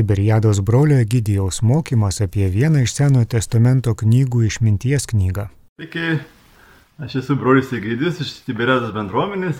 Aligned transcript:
Tiberiados 0.00 0.60
brolio 0.64 0.96
Egidijaus 0.98 1.58
mokymas 1.62 2.22
apie 2.24 2.46
vieną 2.48 2.86
iš 2.86 2.94
Senojo 2.96 3.26
testamento 3.34 3.92
knygų 3.92 4.46
išminties 4.46 5.04
knygą. 5.10 5.42
Sveiki, 5.76 6.14
aš 7.04 7.18
esu 7.20 7.36
brolis 7.36 7.68
Egidijus 7.76 8.22
iš 8.24 8.30
Tiberiados 8.46 8.94
bendruomenės. 8.96 9.58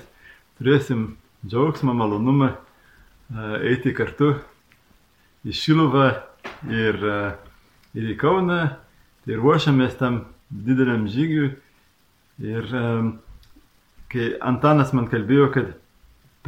Turėsim 0.57 1.03
džiaugsmą, 1.45 1.93
malonumą 1.93 2.49
e, 2.55 2.57
eiti 3.75 3.93
kartu 3.93 4.31
į 5.45 5.59
Šiluvą 5.61 6.09
ir, 6.73 6.97
e, 7.05 7.21
ir 8.01 8.09
į 8.15 8.17
Kauną. 8.25 8.63
Tai 9.27 9.41
ruošiamės 9.43 10.01
tam 10.01 10.23
dideliam 10.49 11.05
žygiui. 11.05 11.51
Ir 12.49 12.73
e, 12.81 12.87
kai 14.09 14.33
Antanas 14.41 14.97
man 14.97 15.13
kalbėjo, 15.13 15.53
kad 15.53 15.77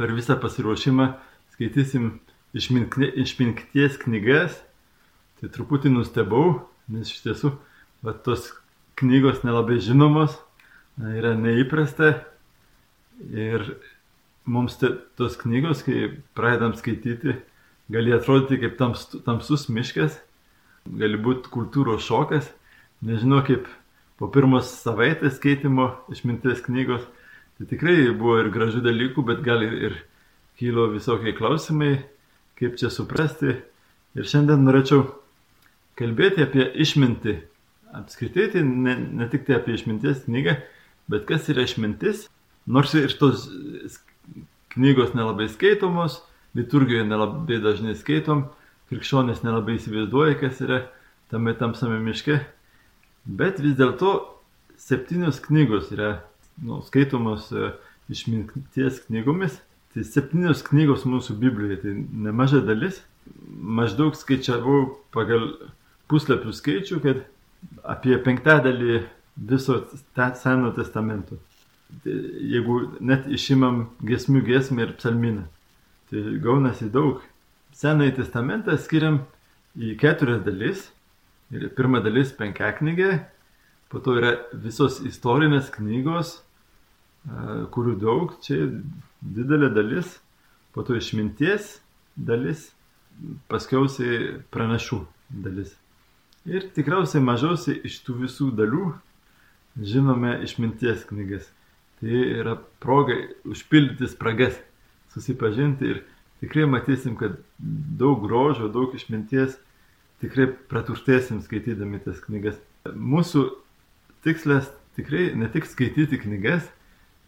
per 0.01 0.17
visą 0.17 0.41
pasiruošimą 0.41 1.11
skaitysim 1.53 2.15
išminties 2.53 3.97
knygas, 4.03 4.59
tai 5.39 5.49
truputį 5.53 5.91
nustebau, 5.93 6.61
nes 6.91 7.09
iš 7.09 7.23
tiesų 7.25 7.53
va, 8.05 8.13
tos 8.13 8.51
knygos 8.99 9.41
nelabai 9.43 9.79
žinomos, 9.83 10.37
yra 11.01 11.33
neįprasta. 11.37 12.13
Ir 13.33 13.65
mums 14.49 14.77
te, 14.79 14.89
tos 15.17 15.37
knygos, 15.39 15.83
kai 15.85 16.09
pradedam 16.37 16.73
skaityti, 16.77 17.37
gali 17.93 18.13
atrodyti 18.15 18.59
kaip 18.63 18.77
tams, 18.79 19.05
tamsus 19.25 19.67
miškas, 19.71 20.17
gali 20.99 21.19
būti 21.21 21.51
kultūros 21.53 22.03
šokas, 22.07 22.49
nežinau 23.05 23.43
kaip 23.47 23.69
po 24.19 24.29
pirmos 24.33 24.69
savaitės 24.83 25.37
skaitimo 25.37 25.91
išminties 26.13 26.63
knygos, 26.65 27.05
tai 27.57 27.69
tikrai 27.69 27.97
buvo 28.11 28.39
ir 28.41 28.51
gražių 28.53 28.83
dalykų, 28.83 29.23
bet 29.29 29.43
gali 29.45 29.69
ir 29.87 30.01
kilo 30.59 30.89
visokie 30.91 31.33
klausimai, 31.37 31.97
kaip 32.63 32.79
čia 32.79 32.91
suprasti. 32.93 33.57
Ir 34.13 34.29
šiandien 34.29 34.63
norėčiau 34.63 35.07
kalbėti 35.99 36.45
apie 36.45 36.69
išmintį. 36.85 37.35
Apskritai, 37.93 38.47
tai 38.53 38.63
ne, 38.65 38.95
ne 39.19 39.27
tik 39.29 39.45
tai 39.45 39.59
apie 39.59 39.75
išminties 39.77 40.23
knygą, 40.25 40.55
bet 41.11 41.27
kas 41.29 41.49
yra 41.51 41.65
išmintis. 41.67 42.27
Nors 42.65 42.93
ir 42.97 43.11
tos 43.19 43.45
knygos 44.73 45.13
nelabai 45.17 45.49
skaitomos, 45.51 46.21
liturgijoje 46.57 47.05
nelabai 47.05 47.59
dažnai 47.61 47.97
skaitom, 47.99 48.47
krikščionės 48.89 49.43
nelabai 49.45 49.77
įsivaizduoja, 49.77 50.37
kas 50.41 50.61
yra 50.63 50.83
tame 51.33 51.53
tamsame 51.57 51.99
miške. 52.01 52.39
Bet 53.25 53.59
vis 53.63 53.75
dėlto 53.77 54.15
septynios 54.79 55.41
knygos 55.43 55.91
yra 55.93 56.15
nu, 56.63 56.81
skaitomos 56.85 57.51
e, 57.53 57.73
išminties 58.13 59.03
knygomis 59.07 59.59
Tai 59.93 60.03
septynios 60.07 60.63
knygos 60.65 61.03
mūsų 61.05 61.35
Biblijoje, 61.37 61.79
tai 61.83 61.91
nemaža 62.25 62.63
dalis. 62.65 63.03
Maždaug 63.53 64.17
skaičiavau 64.17 64.87
pagal 65.13 65.51
puslapių 66.11 66.53
skaičių, 66.53 66.97
kad 67.03 67.21
apie 67.85 68.17
penktadalį 68.25 69.03
viso 69.37 69.83
Seno 70.39 70.71
testamento. 70.75 71.37
Tai 72.03 72.15
jeigu 72.53 72.79
net 73.05 73.27
išimam 73.29 73.85
gesmių 74.01 74.41
gesmę 74.47 74.87
ir 74.87 74.95
psalminą, 74.97 75.45
tai 76.09 76.23
gaunasi 76.41 76.89
daug. 76.89 77.21
Senąjį 77.77 78.15
testamentą 78.17 78.77
skiriam 78.81 79.21
į 79.77 79.95
keturias 80.01 80.41
dalis. 80.45 80.87
Ir 81.53 81.67
pirma 81.77 82.01
dalis 82.01 82.31
penkia 82.33 82.71
knygė, 82.73 83.11
po 83.93 84.01
to 84.01 84.15
yra 84.17 84.31
visos 84.57 84.97
istorinės 85.05 85.69
knygos, 85.75 86.39
kurių 87.73 87.95
daug, 88.01 88.35
čia 88.43 88.67
didelė 89.23 89.69
dalis, 89.73 90.17
po 90.75 90.83
to 90.83 90.97
išminties 90.99 91.77
dalis, 92.15 92.71
paskiausiai 93.51 94.39
pranašų 94.51 95.03
dalis. 95.43 95.73
Ir 96.49 96.67
tikriausiai 96.75 97.23
mažiausiai 97.23 97.79
iš 97.87 98.01
tų 98.03 98.17
visų 98.25 98.49
dalių 98.57 98.91
žinome 99.79 100.35
išminties 100.43 101.05
knygas. 101.07 101.47
Tai 102.01 102.23
yra 102.41 102.57
proga 102.83 103.15
užpildyti 103.47 104.09
spragas, 104.11 104.57
susipažinti 105.13 105.93
ir 105.93 106.01
tikrai 106.43 106.65
matysim, 106.67 107.15
kad 107.15 107.37
daug 107.59 108.19
grožio, 108.25 108.67
daug 108.67 108.91
išminties 108.97 109.55
tikrai 110.19 110.49
praturtėsim 110.51 111.39
skaitydami 111.43 112.01
tas 112.03 112.19
knygas. 112.25 112.59
Mūsų 112.91 113.45
tikslas 114.27 114.67
tikrai 114.97 115.31
ne 115.39 115.47
tik 115.51 115.67
skaityti 115.69 116.19
knygas, 116.25 116.67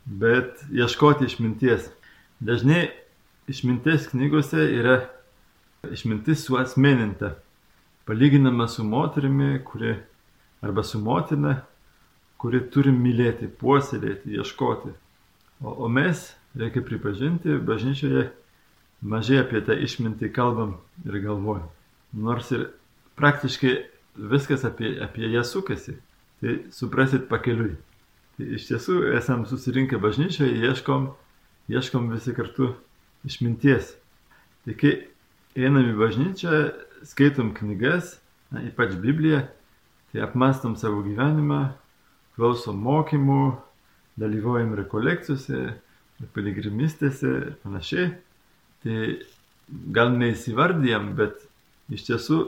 bet 0.06 0.62
ieškoti 0.72 1.26
išminties. 1.26 1.90
Dažnai 2.40 2.90
išminties 3.48 4.10
knygose 4.12 4.68
yra 4.78 5.00
išmintis 5.92 6.46
suasmeninta, 6.46 7.36
palyginama 8.06 8.68
su 8.68 8.84
moterimi, 8.84 9.60
kuri 9.66 9.96
arba 10.62 10.84
su 10.84 11.00
motina, 11.00 11.62
kuri 12.38 12.62
turi 12.70 12.92
mylėti, 12.94 13.48
puoselėti, 13.48 14.36
ieškoti. 14.38 14.94
O, 15.62 15.72
o 15.86 15.90
mes, 15.90 16.28
reikia 16.58 16.84
pripažinti, 16.86 17.58
bažnyčioje 17.66 18.28
mažai 19.02 19.40
apie 19.44 19.62
tą 19.66 19.78
išmintį 19.78 20.32
kalbam 20.36 20.76
ir 21.06 21.20
galvojam. 21.24 21.70
Nors 22.14 22.52
ir 22.56 22.68
praktiškai 23.20 23.76
viskas 24.16 24.66
apie, 24.68 24.96
apie 25.04 25.30
ją 25.32 25.44
sukasi. 25.44 25.98
Tai 26.42 26.58
suprasit 26.76 27.30
pakeliui. 27.30 27.76
Iš 28.36 28.68
tiesų 28.68 28.98
esam 29.16 29.46
susirinkę 29.48 29.96
bažnyčioje, 30.04 30.58
ieškom, 30.68 31.08
ieškom 31.72 32.10
visi 32.12 32.34
kartu 32.36 32.74
išminties. 33.28 33.94
Tai 34.66 34.76
kai 34.76 34.92
einam 35.56 35.88
į 35.88 35.96
bažnyčią, 36.02 36.60
skaitom 37.08 37.54
knygas, 37.56 38.18
na, 38.52 38.66
ypač 38.68 38.98
Bibliją, 39.00 39.46
tai 40.12 40.26
apmastom 40.26 40.76
savo 40.80 41.00
gyvenimą, 41.06 41.62
klausom 42.36 42.84
mokymų, 42.84 43.56
dalyvaujam 44.20 44.76
rekolekcijose, 44.82 45.64
piligrimistėse 46.36 47.32
ir 47.40 47.50
panašiai. 47.64 48.12
Tai 48.84 49.00
gal 49.96 50.12
neįsivardijam, 50.20 51.14
bet 51.18 51.40
iš 51.94 52.08
tiesų 52.12 52.40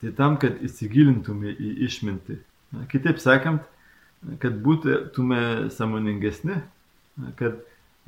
tai 0.00 0.14
tam, 0.14 0.38
kad 0.38 0.62
įsigilintume 0.62 1.54
į 1.54 1.76
išmintį. 1.88 2.38
Na, 2.74 2.86
kitaip 2.90 3.20
sakant, 3.22 3.66
kad 4.40 4.56
būtume 4.64 5.70
samoningesni, 5.74 6.58
kad 7.38 7.60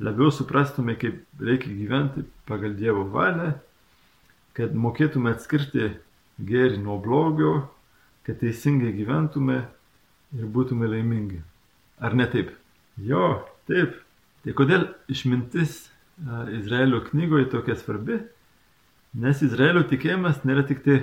labiau 0.03 0.31
suprastume, 0.33 0.97
kaip 0.99 1.23
reikia 1.41 1.73
gyventi 1.73 2.25
pagal 2.49 2.75
Dievo 2.77 3.05
valią, 3.13 3.53
kad 4.57 4.73
mokėtume 4.73 5.33
atskirti 5.33 5.91
gėrį 6.37 6.81
nuo 6.81 6.97
blogio, 7.01 7.53
kad 8.25 8.39
teisingai 8.41 8.93
gyventume 8.97 9.61
ir 10.37 10.49
būtume 10.53 10.89
laimingi. 10.89 11.41
Ar 12.03 12.17
ne 12.17 12.27
taip? 12.29 12.51
Jo, 13.01 13.45
taip. 13.69 13.95
Tai 14.43 14.53
kodėl 14.57 14.87
išmintis 15.11 15.87
Izraelio 16.57 17.01
knygoje 17.07 17.49
tokia 17.53 17.77
svarbi? 17.77 18.19
Nes 19.17 19.41
Izraelio 19.45 19.85
tikėjimas 19.87 20.43
nėra 20.45 20.65
tik 20.67 20.83
tai 20.85 20.99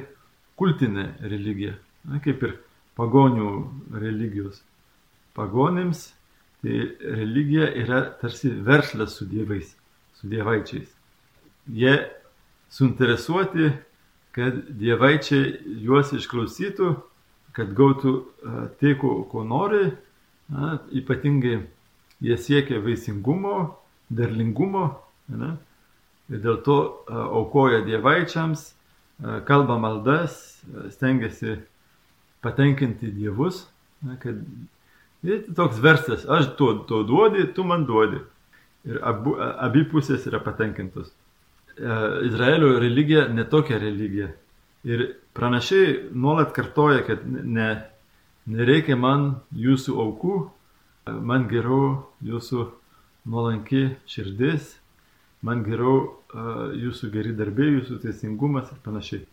kultinė 0.60 1.08
religija, 1.24 1.74
na, 2.06 2.20
kaip 2.22 2.42
ir 2.46 2.54
pagonių 2.98 3.48
religijos 3.98 4.60
pagonėms 5.36 6.10
tai 6.64 6.84
religija 7.18 7.68
yra 7.76 8.02
tarsi 8.20 8.50
verslas 8.64 9.18
su 9.18 9.26
dievais, 9.28 9.74
su 10.16 10.28
dievaičiais. 10.32 10.88
Jie 11.68 11.96
suinteresuoti, 12.72 13.72
kad 14.34 14.56
dievaičiai 14.80 15.78
juos 15.84 16.14
išklausytų, 16.16 16.94
kad 17.54 17.74
gautų 17.76 18.14
tai, 18.80 18.94
ko, 18.98 19.20
ko 19.30 19.44
nori, 19.46 19.92
na, 20.50 20.78
ypatingai 20.90 21.60
jie 22.24 22.38
siekia 22.40 22.80
vaisingumo, 22.82 23.76
derlingumo, 24.08 24.88
ne, 25.28 25.52
ir 26.32 26.42
dėl 26.42 26.58
to 26.66 26.78
aukoja 27.12 27.84
dievaičiams, 27.86 28.66
kalba 29.46 29.76
maldas, 29.78 30.40
stengiasi 30.96 31.60
patenkinti 32.42 33.12
dievus, 33.14 33.66
na, 34.02 34.16
kad 34.20 34.40
Ir 35.24 35.44
toks 35.56 35.80
verslas, 35.80 36.26
aš 36.28 36.50
to, 36.58 36.70
to 36.88 37.02
duodi, 37.08 37.46
tu 37.56 37.64
man 37.64 37.86
duodi. 37.88 38.20
Ir 38.84 39.00
abu, 39.06 39.38
abi 39.40 39.86
pusės 39.88 40.26
yra 40.28 40.42
patenkintos. 40.44 41.08
E, 41.78 41.94
Izraelio 42.28 42.74
religija 42.82 43.24
netokia 43.32 43.78
religija. 43.80 44.28
Ir 44.84 45.06
pranašiai 45.32 46.10
nuolat 46.12 46.52
kartoja, 46.52 47.00
kad 47.06 47.24
ne, 47.24 47.70
nereikia 48.44 48.98
man 49.00 49.30
jūsų 49.56 49.96
aukų, 50.04 50.36
man 51.24 51.48
geriau 51.48 52.04
jūsų 52.24 52.66
nuolanki 53.32 53.86
širdis, 54.08 54.74
man 55.44 55.64
geriau 55.64 56.20
jūsų 56.74 57.10
geri 57.14 57.32
darbai, 57.36 57.70
jūsų 57.78 58.00
teisingumas 58.02 58.70
ir 58.72 58.80
panašiai. 58.84 59.24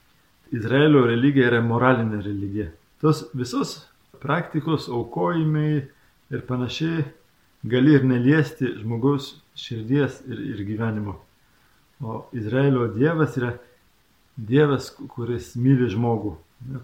Izraelio 0.52 1.06
religija 1.08 1.48
yra 1.52 1.62
moralinė 1.64 2.20
religija. 2.24 2.70
Tos 3.02 3.26
visos 3.34 3.80
praktikos, 4.22 4.88
aukojimai 4.90 5.88
ir 6.32 6.46
panašiai 6.48 7.04
gali 7.64 7.98
ir 7.98 8.06
neliesti 8.08 8.76
žmogaus 8.80 9.36
širdies 9.58 10.22
ir, 10.28 10.40
ir 10.54 10.64
gyvenimo. 10.66 11.18
O 12.02 12.24
Izraelio 12.34 12.88
Dievas 12.94 13.38
yra 13.38 13.56
Dievas, 14.38 14.90
kuris 15.14 15.52
myli 15.60 15.90
žmogų, 15.92 16.36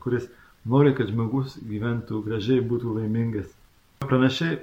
kuris 0.04 0.28
nori, 0.68 0.94
kad 0.98 1.10
žmogus 1.10 1.56
gyventų 1.63 2.22
gražiai, 2.25 2.62
būtų 2.62 2.98
laimingas. 3.00 3.48
Pranašiai 4.04 4.60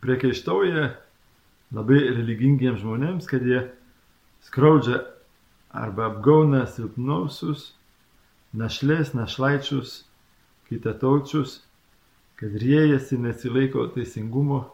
priekaištauja 0.00 0.86
labai 1.76 2.00
religingiems 2.14 2.80
žmonėms, 2.80 3.28
kad 3.28 3.44
jie 3.44 3.66
skriaudžia 4.46 5.02
arba 5.70 6.08
apgauna 6.08 6.64
silpnausius, 6.70 7.74
našlės, 8.56 9.12
našlaičius, 9.14 10.00
kitataučius, 10.70 11.60
kad 12.40 12.54
riejasi 12.56 13.18
nesilaiko 13.18 13.86
teisingumo. 13.94 14.64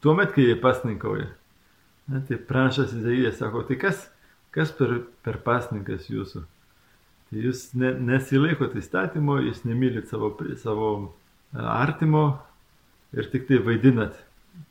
Tuomet, 0.00 0.32
kai 0.32 0.46
jie 0.48 0.56
pasninkauja. 0.60 1.28
Na, 2.08 2.20
tai 2.24 2.38
pranašas 2.40 2.92
Izaijas 2.96 3.36
sako, 3.40 3.62
tai 3.68 3.76
kas, 3.80 4.06
kas 4.52 4.72
per, 4.76 4.96
per 5.24 5.40
pasninkas 5.44 6.08
jūsų? 6.08 6.44
Tai 7.28 7.44
jūs 7.46 7.66
ne, 7.80 7.92
nesilaikote 8.12 8.80
įstatymo, 8.80 9.38
jūs 9.44 9.62
nemylit 9.68 10.08
savo, 10.08 10.32
savo 10.60 10.90
e, 11.00 11.60
artimo 11.60 12.24
ir 13.16 13.28
tik 13.32 13.48
tai 13.48 13.60
vaidinat, 13.64 14.16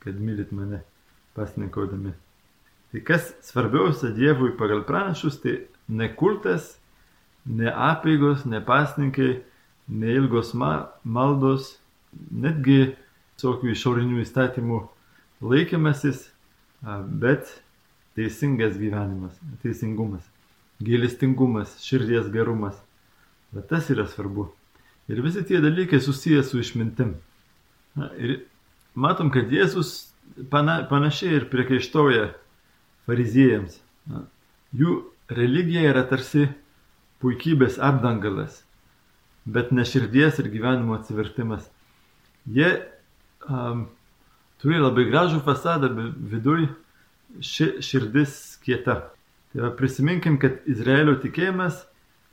kad 0.02 0.18
mylit 0.18 0.50
mane 0.54 0.82
pasninkaudami. 1.38 2.14
Tai 2.90 3.02
kas 3.06 3.32
svarbiausia 3.42 4.10
Dievui 4.14 4.54
pagal 4.58 4.82
pranašus, 4.86 5.40
tai 5.42 5.56
ne 5.90 6.10
kultas, 6.14 6.76
ne 7.46 7.70
apėgos, 7.70 8.46
ne 8.50 8.62
pasninkai, 8.64 9.32
ne 9.88 10.14
ilgos 10.18 10.54
ma 10.58 10.74
maldos, 11.02 11.74
netgi 12.30 12.94
tokių 13.42 13.72
išorinių 13.74 14.22
įstatymų 14.22 14.80
laikymasis, 15.44 16.28
bet 17.20 17.50
teisingas 18.14 18.78
gyvenimas, 18.78 19.36
teisingumas 19.64 20.24
gailestingumas, 20.84 21.78
širdies 21.84 22.30
gerumas. 22.32 22.74
Bet 23.52 23.68
tas 23.68 23.90
yra 23.90 24.06
svarbu. 24.10 24.48
Ir 25.08 25.20
visi 25.22 25.44
tie 25.46 25.60
dalykai 25.62 26.00
susijęs 26.00 26.50
su 26.50 26.60
išmintim. 26.60 27.14
Na, 27.94 28.10
ir 28.18 28.40
matom, 28.94 29.30
kad 29.30 29.52
Jėzus 29.52 30.10
pana, 30.50 30.82
panašiai 30.90 31.38
ir 31.38 31.48
priekaištauja 31.52 32.32
fariziejams. 33.06 33.78
Na, 34.10 34.24
jų 34.74 35.02
religija 35.30 35.84
yra 35.92 36.02
tarsi 36.08 36.48
puikybės 37.22 37.78
apdangalas, 37.78 38.62
bet 39.46 39.70
ne 39.72 39.84
širdies 39.86 40.40
ir 40.42 40.50
gyvenimo 40.50 40.98
atsivertimas. 40.98 41.68
Jie 42.44 42.70
um, 43.48 43.86
turi 44.60 44.80
labai 44.80 45.06
gražų 45.08 45.40
fasadą, 45.46 45.90
bet 45.96 46.16
viduj 46.32 46.66
ši 47.40 47.70
širdis 47.84 48.58
kieta. 48.64 49.00
Tai 49.52 49.66
va, 49.66 49.70
prisiminkim, 49.78 50.38
kad 50.42 50.64
Izraelio 50.70 51.16
tikėjimas 51.22 51.84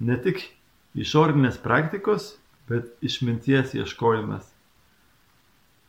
ne 0.01 0.17
tik 0.21 0.43
išorinės 0.97 1.59
praktikos, 1.61 2.35
bet 2.69 2.89
išminties 3.05 3.75
ieškojimas. 3.77 4.47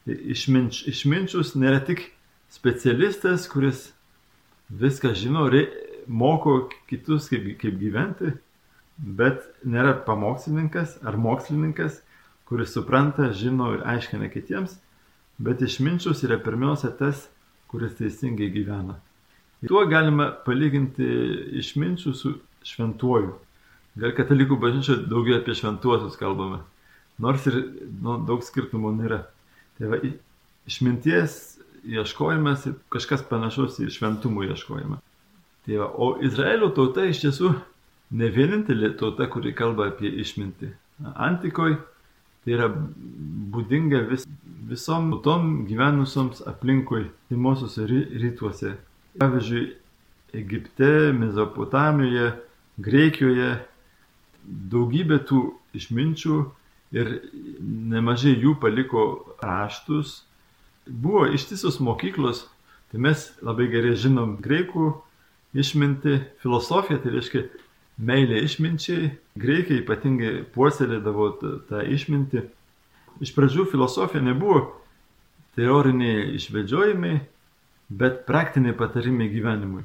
Tai 0.03 0.19
išminč, 0.35 0.83
išminčius 0.91 1.55
nėra 1.59 1.81
tik 1.87 2.09
specialistas, 2.53 3.47
kuris 3.51 3.91
viską 4.73 5.13
žino, 5.19 5.47
re, 5.53 5.67
moko 6.07 6.67
kitus, 6.91 7.29
kaip, 7.31 7.47
kaip 7.61 7.79
gyventi, 7.81 8.33
bet 8.99 9.45
nėra 9.65 9.95
pamokslininkas 10.07 10.99
ar 11.07 11.19
mokslininkas, 11.21 12.01
kuris 12.53 12.75
supranta, 12.77 13.31
žino 13.33 13.71
ir 13.73 13.81
aiškina 13.89 14.27
kitiems, 14.29 14.75
bet 15.41 15.63
išminčius 15.65 16.21
yra 16.27 16.37
pirmiausia 16.37 16.91
tas, 16.99 17.23
kuris 17.73 17.95
teisingai 17.97 18.51
gyvena. 18.53 18.99
Tuo 19.65 19.87
galima 19.89 20.27
palyginti 20.45 21.07
išminčių 21.63 22.11
su 22.13 22.35
šventuoju. 22.69 23.31
Gal 24.03 24.13
katalikų 24.19 24.59
bažnyčioje 24.61 25.07
daugiau 25.09 25.39
apie 25.39 25.55
šventuosius 25.57 26.19
kalbame, 26.21 26.59
nors 27.25 27.47
ir 27.49 27.57
nu, 28.05 28.19
daug 28.29 28.45
skirtumų 28.45 28.93
nėra. 28.99 29.23
Tai 29.79 29.89
va, 29.95 30.01
išminties 30.69 31.39
ieškojimas 31.89 32.67
ir 32.69 32.75
kažkas 32.93 33.25
panašus 33.31 33.79
į 33.81 33.89
šventumų 33.97 34.51
ieškojimą. 34.51 34.99
Tai 35.65 35.81
va, 35.81 35.89
o 35.89 36.11
Izraelio 36.29 36.69
tauta 36.77 37.09
iš 37.09 37.23
tiesų 37.25 37.55
ne 38.21 38.29
vienintelė 38.37 38.93
tauta, 39.01 39.31
kuri 39.33 39.55
kalba 39.57 39.89
apie 39.89 40.13
išmintį. 40.21 40.69
Antikoje 41.17 41.81
tai 42.43 42.56
yra 42.56 42.69
būdinga 43.55 44.03
vis, 44.11 44.27
visom 44.69 45.11
tautom 45.12 45.67
gyvenusioms 45.69 46.43
aplinkui, 46.49 47.06
timuosiuose 47.31 47.87
rytuose. 48.23 48.77
Pavyzdžiui, 49.21 49.67
Egipte, 50.33 51.12
Mezopotamijoje, 51.12 52.33
Greikijoje 52.83 53.50
daugybė 54.73 55.19
tų 55.29 55.43
išminčių 55.77 56.37
ir 56.97 57.11
nemažai 57.93 58.33
jų 58.41 58.56
paliko 58.61 59.05
raštus. 59.43 60.23
Buvo 60.89 61.27
ištisos 61.37 61.79
mokyklos, 61.85 62.47
tai 62.91 63.03
mes 63.05 63.29
labai 63.44 63.69
gerai 63.71 63.93
žinom 63.94 64.39
greikų 64.43 64.89
išminti, 65.53 66.19
filosofiją, 66.43 66.99
tai 67.05 67.12
reiškia 67.15 67.44
meilė 68.03 68.43
išminčiai. 68.47 69.11
Greikai 69.39 69.81
ypatingai 69.83 70.43
puoselėdavo 70.55 71.29
tą 71.71 71.83
išmintį. 71.95 72.45
Iš 73.23 73.33
pradžių 73.37 73.67
filosofija 73.71 74.25
nebuvo 74.25 74.63
teoriniai 75.57 76.33
išvedžiojimai, 76.39 77.17
bet 77.93 78.23
praktiniai 78.29 78.77
patarimai 78.77 79.29
gyvenimui. 79.33 79.85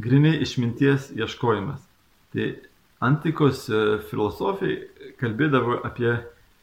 Grinai 0.00 0.36
išminties 0.44 1.10
ieškojimas. 1.16 1.82
Tai 2.32 2.46
antikos 3.04 3.66
e, 3.68 3.80
filosofai 4.10 4.76
kalbėdavo 5.20 5.80
apie 5.88 6.14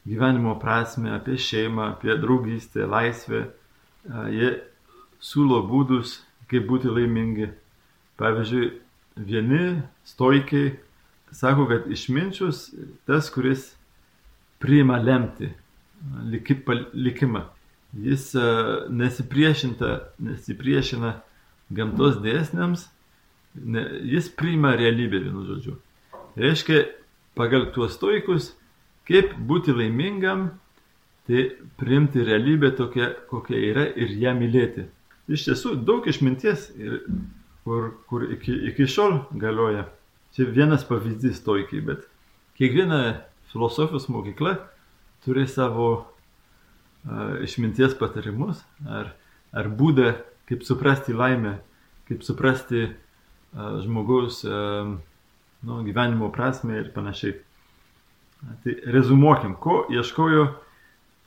gyvenimo 0.08 0.56
prasme, 0.62 1.12
apie 1.14 1.38
šeimą, 1.42 1.92
apie 1.98 2.16
draugystę, 2.22 2.88
laisvę. 2.90 3.44
E, 3.46 4.26
jie 4.34 4.52
siūlo 5.22 5.64
būdus, 5.70 6.22
kaip 6.50 6.66
būti 6.70 6.94
laimingi. 6.94 7.52
Pavyzdžiui, 8.18 8.70
vieni 9.18 9.82
stoikiai 10.08 10.76
sako, 11.36 11.68
kad 11.68 11.92
išminčius 11.92 12.70
tas, 13.06 13.30
kuris 13.34 13.74
priima 14.64 14.98
lemti, 15.02 15.52
likimą 16.94 17.44
jis 17.94 18.36
e, 18.36 18.42
nesipriešina 20.20 21.14
gamtos 21.70 22.20
dėsniams, 22.24 22.88
ne, 23.56 23.84
jis 24.08 24.30
priima 24.38 24.76
realybę, 24.78 25.22
vienu 25.26 25.46
žodžiu. 25.48 25.78
Reiškia, 26.38 26.84
pagal 27.38 27.72
tuos 27.76 27.96
stoikus, 27.98 28.52
kaip 29.08 29.34
būti 29.50 29.76
laimingam, 29.76 30.50
tai 31.28 31.50
priimti 31.80 32.24
realybę 32.24 32.72
tokia, 32.78 33.12
kokia 33.30 33.58
yra 33.72 33.88
ir 34.00 34.14
ją 34.22 34.36
mylėti. 34.38 34.88
Iš 35.28 35.50
tiesų, 35.50 35.74
daug 35.88 36.08
išminties, 36.08 36.70
ir, 36.80 37.02
kur, 37.68 37.90
kur 38.08 38.24
iki, 38.32 38.54
iki 38.72 38.88
šiol 38.88 39.26
galioja. 39.36 39.90
Čia 40.32 40.46
vienas 40.56 40.86
pavyzdys 40.88 41.42
stoikiai, 41.42 41.82
bet 41.84 42.06
kiekviena 42.56 43.26
filosofijos 43.52 44.06
mokykla 44.08 44.54
turi 45.26 45.44
savo 45.52 46.06
išminties 47.44 47.98
patarimus, 48.00 48.62
ar, 48.88 49.12
ar 49.52 49.68
būdą, 49.68 50.14
kaip 50.48 50.64
suprasti 50.64 51.16
laimę, 51.16 51.58
kaip 52.08 52.24
suprasti 52.24 52.86
žmogaus 53.84 54.46
nu, 54.48 55.82
gyvenimo 55.84 56.32
prasme 56.32 56.80
ir 56.86 56.94
panašiai. 56.96 57.36
Tai 58.64 58.78
rezumuokim, 58.96 59.58
ko 59.60 59.82
ieškojo 59.92 60.48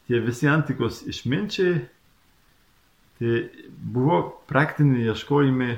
tie 0.08 0.24
visi 0.24 0.48
antikos 0.48 1.02
išminčiai. 1.04 1.84
Tai 3.20 3.38
buvo 3.68 4.22
praktiniai 4.48 5.10
ieškojimai 5.12 5.74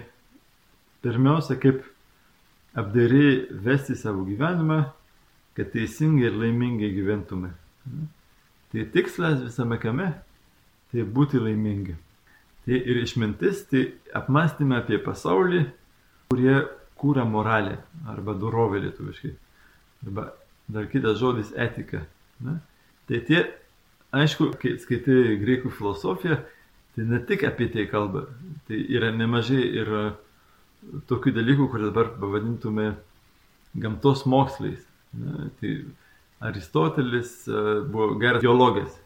pirmiausia, 1.02 1.58
kaip 1.60 1.82
apdairiai 2.78 3.46
vesti 3.64 3.96
savo 3.98 4.24
gyvenimą, 4.26 4.80
kad 5.56 5.72
teisingai 5.74 6.30
ir 6.30 6.38
laimingai 6.40 6.92
gyventume. 6.94 7.52
Tai 8.72 8.86
tikslas 8.94 9.42
visame 9.42 9.78
kame- 9.78 10.12
tai 10.92 11.04
būti 11.04 11.40
laimingi. 11.40 11.96
Tai 12.64 12.74
ir 12.74 13.02
išmintis, 13.02 13.66
tai 13.68 13.92
apmastymė 14.14 14.78
apie 14.78 14.98
pasaulį, 14.98 15.66
kurie 16.30 16.68
kūra 16.96 17.24
moralę 17.28 17.78
arba 18.08 18.34
dorovę 18.34 18.80
lietuviškai. 18.80 19.34
Arba 20.06 20.32
dar 20.68 20.86
kitas 20.86 21.18
žodis- 21.18 21.52
etika. 21.66 22.06
Ne? 22.40 22.60
Tai 23.08 23.20
tie, 23.20 23.52
aišku, 24.12 24.52
kai 24.60 24.78
skaitai 24.78 25.36
greikų 25.42 25.70
filosofiją, 25.70 26.38
tai 26.94 27.04
ne 27.04 27.18
tik 27.18 27.44
apie 27.44 27.68
tai 27.72 27.86
kalba. 27.86 28.26
Tai 28.68 28.76
yra 28.76 29.10
nemažai 29.10 29.62
ir 29.62 30.14
tokių 31.10 31.34
dalykų, 31.36 31.68
kur 31.70 31.84
dabar 31.86 32.12
pavadintume 32.18 32.92
gamtos 33.78 34.24
mokslais. 34.26 34.80
Ne? 35.16 35.50
Tai 35.60 35.72
Aristotelis 36.48 37.46
e, 37.46 37.62
buvo 37.86 38.16
geras 38.20 38.42
biologas, 38.42 38.96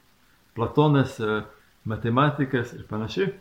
Platonas 0.56 1.18
e, 1.21 1.42
matematikas 1.87 2.73
ir 2.75 2.87
panašiai, 2.88 3.33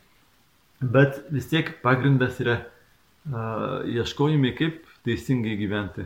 bet 0.82 1.22
vis 1.32 1.48
tiek 1.50 1.72
pagrindas 1.82 2.38
yra 2.44 2.60
uh, 2.60 3.82
ieškojimai, 3.89 4.51
kaip 4.58 4.84
teisingai 5.08 5.56
gyventi. 5.58 6.06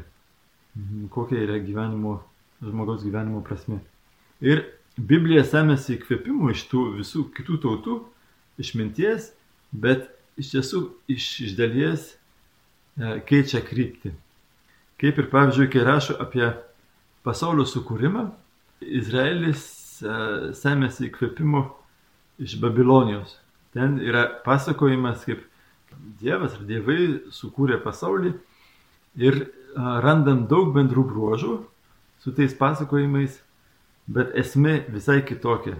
kokia 1.09 1.41
yra 1.43 1.57
gyvenimo, 1.59 2.21
žmogaus 2.61 3.03
gyvenimo 3.03 3.41
prasme. 3.43 3.81
Ir 4.39 4.63
Biblija 4.95 5.43
semėsi 5.43 5.97
įkvėpimų 5.97 6.53
iš 6.53 6.63
tų 6.71 6.83
visų 6.99 7.25
kitų 7.35 7.57
tautų, 7.63 7.95
išminties, 8.61 9.33
bet 9.71 10.07
iš 10.39 10.53
tiesų 10.53 10.81
iš, 11.11 11.27
iš 11.47 11.57
dalies 11.57 12.05
e, 12.13 12.18
keičia 12.99 13.61
kryptį. 13.65 14.13
Kaip 14.99 15.19
ir 15.21 15.29
pavyzdžiui, 15.31 15.69
kai 15.71 15.83
rašo 15.87 16.17
apie 16.19 16.49
pasaulio 17.23 17.65
sukūrimą, 17.67 18.25
Izraelis 18.83 19.63
e, 20.01 20.15
semėsi 20.55 21.07
įkvėpimų 21.07 21.63
iš 22.43 22.57
Babilonijos. 22.59 23.37
Ten 23.75 23.99
yra 24.03 24.25
pasakojimas, 24.43 25.23
kaip 25.27 25.45
Dievas 26.19 26.55
ar 26.55 26.63
dievai 26.67 26.99
sukūrė 27.33 27.79
pasaulį 27.83 28.33
ir 29.19 29.39
randam 30.03 30.45
daug 30.49 30.71
bendrų 30.75 31.05
bruožų 31.09 31.55
su 32.23 32.33
tais 32.35 32.53
pasakojimais, 32.55 33.39
bet 34.07 34.33
esmė 34.37 34.83
visai 34.91 35.19
kitokia. 35.25 35.77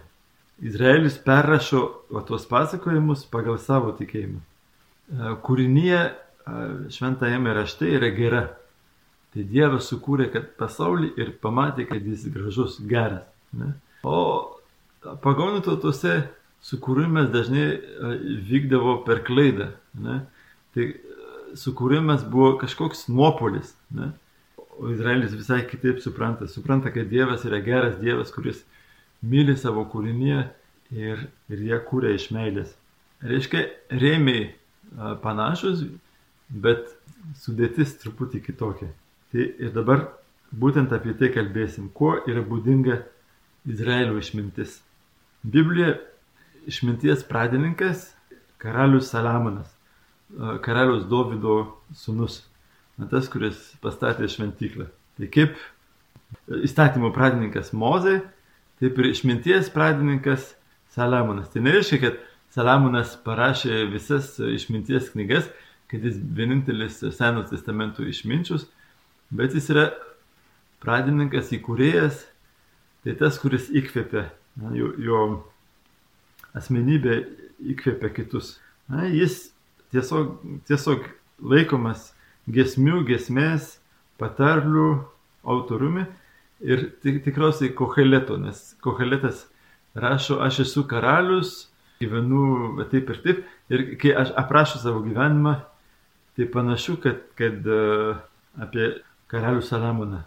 Izraelis 0.60 1.18
perrašo 1.24 1.82
va, 2.12 2.24
tuos 2.28 2.46
pasakojimus 2.50 3.26
pagal 3.32 3.60
savo 3.64 3.94
tikėjimą. 3.96 4.42
Kūrinyje 5.46 6.02
šventajame 6.94 7.54
rašte 7.54 7.90
yra 7.98 8.10
gera. 8.16 8.44
Tai 9.34 9.44
Dievas 9.46 9.90
sukūrė 9.92 10.30
pasaulį 10.58 11.12
ir 11.22 11.36
pamatė, 11.42 11.86
kad 11.90 12.06
jis 12.06 12.26
gražus, 12.34 12.80
geras. 12.90 13.28
Ne? 13.54 13.74
O 14.04 14.58
pagonų 15.22 15.62
tautose 15.66 16.16
sukūrimas 16.66 17.30
dažnai 17.34 17.68
vykdavo 18.50 19.00
per 19.06 19.22
klaidą. 19.28 19.70
Ne? 20.02 20.24
Tai 20.74 20.88
sukūrimas 21.60 22.26
buvo 22.30 22.56
kažkoks 22.62 23.08
nuopolis. 23.14 23.76
Ne? 23.94 24.12
O 24.80 24.90
Izraelis 24.96 25.36
visai 25.38 25.62
kitaip 25.70 26.02
supranta. 26.02 26.50
Supranta, 26.50 26.92
kad 26.96 27.12
Dievas 27.12 27.46
yra 27.46 27.62
geras 27.62 28.00
Dievas, 28.02 28.34
kuris 28.34 28.64
myli 29.22 29.56
savo 29.60 29.86
kūrinį 29.92 30.36
ir, 30.96 31.26
ir 31.52 31.66
jie 31.70 31.80
kūrė 31.86 32.16
iš 32.16 32.30
meilės. 32.34 32.74
Reiškia, 33.22 33.66
rėmiai 33.92 34.54
panašus, 35.24 35.84
bet 36.50 36.92
sudėtis 37.40 37.96
truputį 38.02 38.44
kitokia. 38.46 38.92
Tai 39.32 39.46
ir 39.46 39.74
dabar 39.76 40.08
būtent 40.52 40.94
apie 40.96 41.14
tai 41.18 41.30
kalbėsim, 41.34 41.90
kuo 41.94 42.18
yra 42.28 42.42
būdinga 42.46 43.04
Izraelio 43.70 44.18
išmintis. 44.18 44.80
Biblija 45.44 45.98
išminties 46.68 47.22
pradininkas 47.28 48.10
karalius 48.60 49.12
Salamonas 49.14 49.70
karaliaus 50.62 51.06
Dovido 51.06 51.82
sunus, 51.96 52.44
tas, 53.10 53.30
kuris 53.32 53.58
pastatė 53.82 54.30
šventyklą. 54.30 54.90
Tai 55.18 55.30
kaip 55.34 55.58
įstatymo 56.62 57.12
pradininkas 57.16 57.74
Mozė, 57.74 58.20
taip 58.82 59.00
ir 59.00 59.12
išminties 59.12 59.72
pradininkas 59.74 60.54
Salamonas. 60.94 61.50
Tai 61.54 61.64
nereiškia, 61.66 62.02
kad 62.04 62.20
Salamonas 62.54 63.16
parašė 63.26 63.84
visas 63.92 64.36
išminties 64.40 65.12
knygas, 65.14 65.50
kad 65.90 66.04
jis 66.06 66.20
vienintelis 66.38 67.00
Seno 67.18 67.44
testamento 67.50 68.06
išminčius, 68.06 68.68
bet 69.34 69.56
jis 69.58 69.70
yra 69.74 69.86
pradininkas, 70.84 71.52
įkūrėjas, 71.56 72.24
tai 73.04 73.16
tas, 73.20 73.40
kuris 73.42 73.70
įkvėpia, 73.74 74.28
na, 74.62 74.74
jo, 74.78 74.92
jo 75.02 75.22
asmenybė 76.58 77.20
įkvėpia 77.74 78.12
kitus. 78.16 78.58
Na, 78.90 79.08
jis 79.10 79.50
tiesiog, 79.94 80.38
tiesiog 80.70 81.08
laikomas 81.40 82.12
gesmių, 82.50 83.04
gesmės, 83.10 83.78
patarlių 84.20 84.90
autoriumi 85.48 86.06
ir 86.60 86.90
tik, 87.04 87.22
tikriausiai 87.26 87.72
koheleto, 87.76 88.38
nes 88.42 88.74
koheletas 88.84 89.46
rašo, 89.96 90.40
aš 90.44 90.64
esu 90.66 90.84
karalius, 90.90 91.70
gyvenu 92.00 92.80
taip 92.92 93.12
ir 93.12 93.22
taip, 93.24 93.44
ir 93.72 93.86
kai 94.00 94.14
aš 94.22 94.34
aprašau 94.40 94.82
savo 94.82 95.04
gyvenimą, 95.06 95.58
tai 96.40 96.48
panašu, 96.54 96.96
kad, 97.04 97.22
kad 97.36 97.68
uh, 97.68 98.24
apie 98.64 98.94
karalių 99.30 99.62
Salamoną 99.68 100.24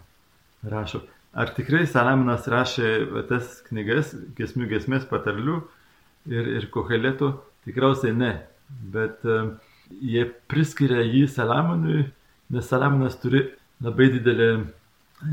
rašo. 0.69 1.01
Ar 1.33 1.49
tikrai 1.57 1.87
Salamonas 1.89 2.45
rašė 2.47 3.25
tas 3.27 3.57
knygas, 3.65 4.13
gesmių 4.37 4.69
gesmės 4.75 5.09
patarlių 5.09 5.59
ir, 6.29 6.49
ir 6.61 6.69
koheleto? 6.71 7.33
Tikriausiai 7.65 8.13
ne 8.13 8.35
bet 8.81 9.25
e, 9.25 9.39
jie 10.01 10.25
priskiria 10.51 11.03
jį 11.05 11.25
Salamonui, 11.31 12.05
nes 12.53 12.69
Salamonas 12.69 13.17
turi 13.21 13.45
labai 13.83 14.09
didelę 14.13 14.49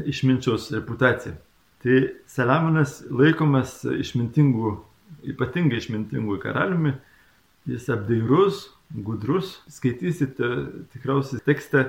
išminčiaus 0.09 0.71
reputaciją. 0.75 1.37
Tai 1.81 2.01
Salamonas 2.29 2.99
laikomas 3.09 3.81
išmintingų, 3.89 4.75
ypatingai 5.33 5.81
išmintingų 5.81 6.37
karaliumi, 6.43 6.95
jis 7.71 7.89
apdairus, 7.93 8.67
gudrus. 8.95 9.59
Skaitysite 9.71 10.49
tikriausiai 10.93 11.43
tekstą, 11.47 11.87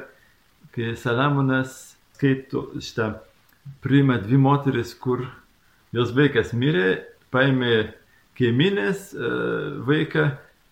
kai 0.75 0.93
Salamonas 1.00 1.96
skaito 2.15 2.67
šitą, 2.79 3.15
priima 3.81 4.20
dvi 4.22 4.38
moteris, 4.41 4.93
kur 4.98 5.25
jos 5.96 6.13
vaikas 6.17 6.53
mirė, 6.58 7.01
paėmė 7.34 7.91
kaiminės 8.38 9.12
e, 9.13 9.31
vaiką 9.88 10.27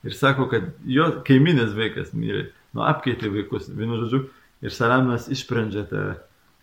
ir 0.06 0.16
sako, 0.16 0.48
kad 0.52 0.70
jo 0.88 1.10
kaiminės 1.28 1.74
vaikas 1.78 2.14
mirė, 2.14 2.50
nu 2.78 2.86
apkeitė 2.86 3.32
vaikus, 3.34 3.70
vienu 3.74 4.00
žodžiu, 4.04 4.24
ir 4.62 4.74
Salamonas 4.76 5.30
išsprendžia 5.32 5.86
tą, 5.90 6.04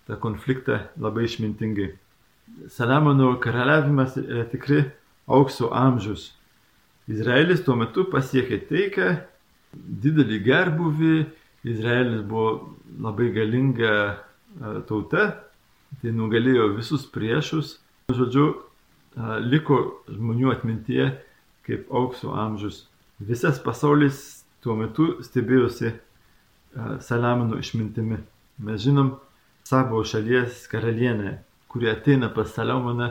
tą 0.06 0.18
konfliktą 0.22 0.84
labai 1.00 1.26
išmintingai. 1.28 1.94
Salamono 2.72 3.34
karaliavimas 3.42 4.16
yra 4.22 4.46
tikrai 4.48 4.86
aukso 5.26 5.72
amžius. 5.74 6.30
Izraelis 7.10 7.62
tuo 7.66 7.76
metu 7.78 8.06
pasiekė 8.10 8.60
taiką, 8.70 9.08
didelį 9.74 10.38
gerbuvį, 10.44 11.16
Izraelis 11.66 12.22
buvo 12.22 12.76
labai 13.02 13.32
galinga 13.34 13.92
e, 14.06 14.16
tauta, 14.86 15.26
tai 16.00 16.12
nugalėjo 16.14 16.70
visus 16.76 17.06
priešus. 17.10 17.76
Žodžiu, 18.14 18.46
e, 18.54 19.38
liko 19.50 19.80
žmonių 20.06 20.52
atmintie 20.54 21.08
kaip 21.66 21.90
aukso 21.90 22.36
amžius. 22.38 22.84
Visas 23.18 23.58
pasaulis 23.62 24.44
tuo 24.62 24.76
metu 24.78 25.16
stebėjosi 25.26 25.88
e, 25.90 25.96
Salamono 27.02 27.58
išmintimi. 27.58 28.20
Mes 28.62 28.84
žinom 28.84 29.16
savo 29.66 30.04
šalies 30.06 30.68
karalienę, 30.70 31.40
kuri 31.68 31.90
ateina 31.90 32.30
pas 32.32 32.52
Salomoną 32.54 33.10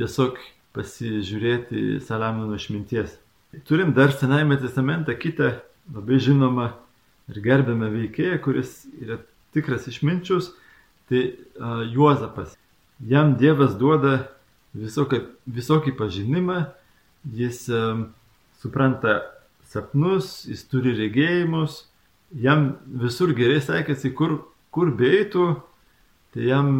tiesiog 0.00 0.40
pasižiūrėti 0.72 2.00
Salamono 2.00 2.56
išminties. 2.56 3.18
Turim 3.68 3.92
dar 3.92 4.14
Senajame 4.16 4.56
testamente 4.56 5.12
kitą 5.20 5.52
labai 5.90 6.20
žinomą 6.22 6.70
ir 7.32 7.40
gerbiamą 7.42 7.90
veikėją, 7.92 8.38
kuris 8.44 8.82
yra 9.00 9.18
tikras 9.54 9.88
išminčius, 9.90 10.52
tai 11.10 11.24
uh, 11.32 11.82
Juozapas. 11.92 12.56
Jam 13.02 13.34
Dievas 13.40 13.74
duoda 13.78 14.28
visokį, 14.78 15.22
visokį 15.50 15.94
pažinimą, 15.98 16.60
jis 17.34 17.64
um, 17.72 18.06
supranta 18.62 19.20
sapnus, 19.72 20.44
jis 20.48 20.62
turi 20.70 20.94
regėjimus, 20.96 21.82
jam 22.32 22.72
visur 22.86 23.34
gerai 23.36 23.60
sekėsi, 23.64 24.12
kur, 24.16 24.38
kur 24.72 24.92
beitų, 24.96 25.48
tai 26.32 26.48
jam 26.48 26.70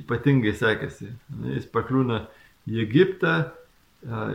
ypatingai 0.00 0.54
sekėsi. 0.58 1.12
Jis 1.54 1.68
pakliūna 1.70 2.24
į 2.68 2.82
Egiptą, 2.84 3.34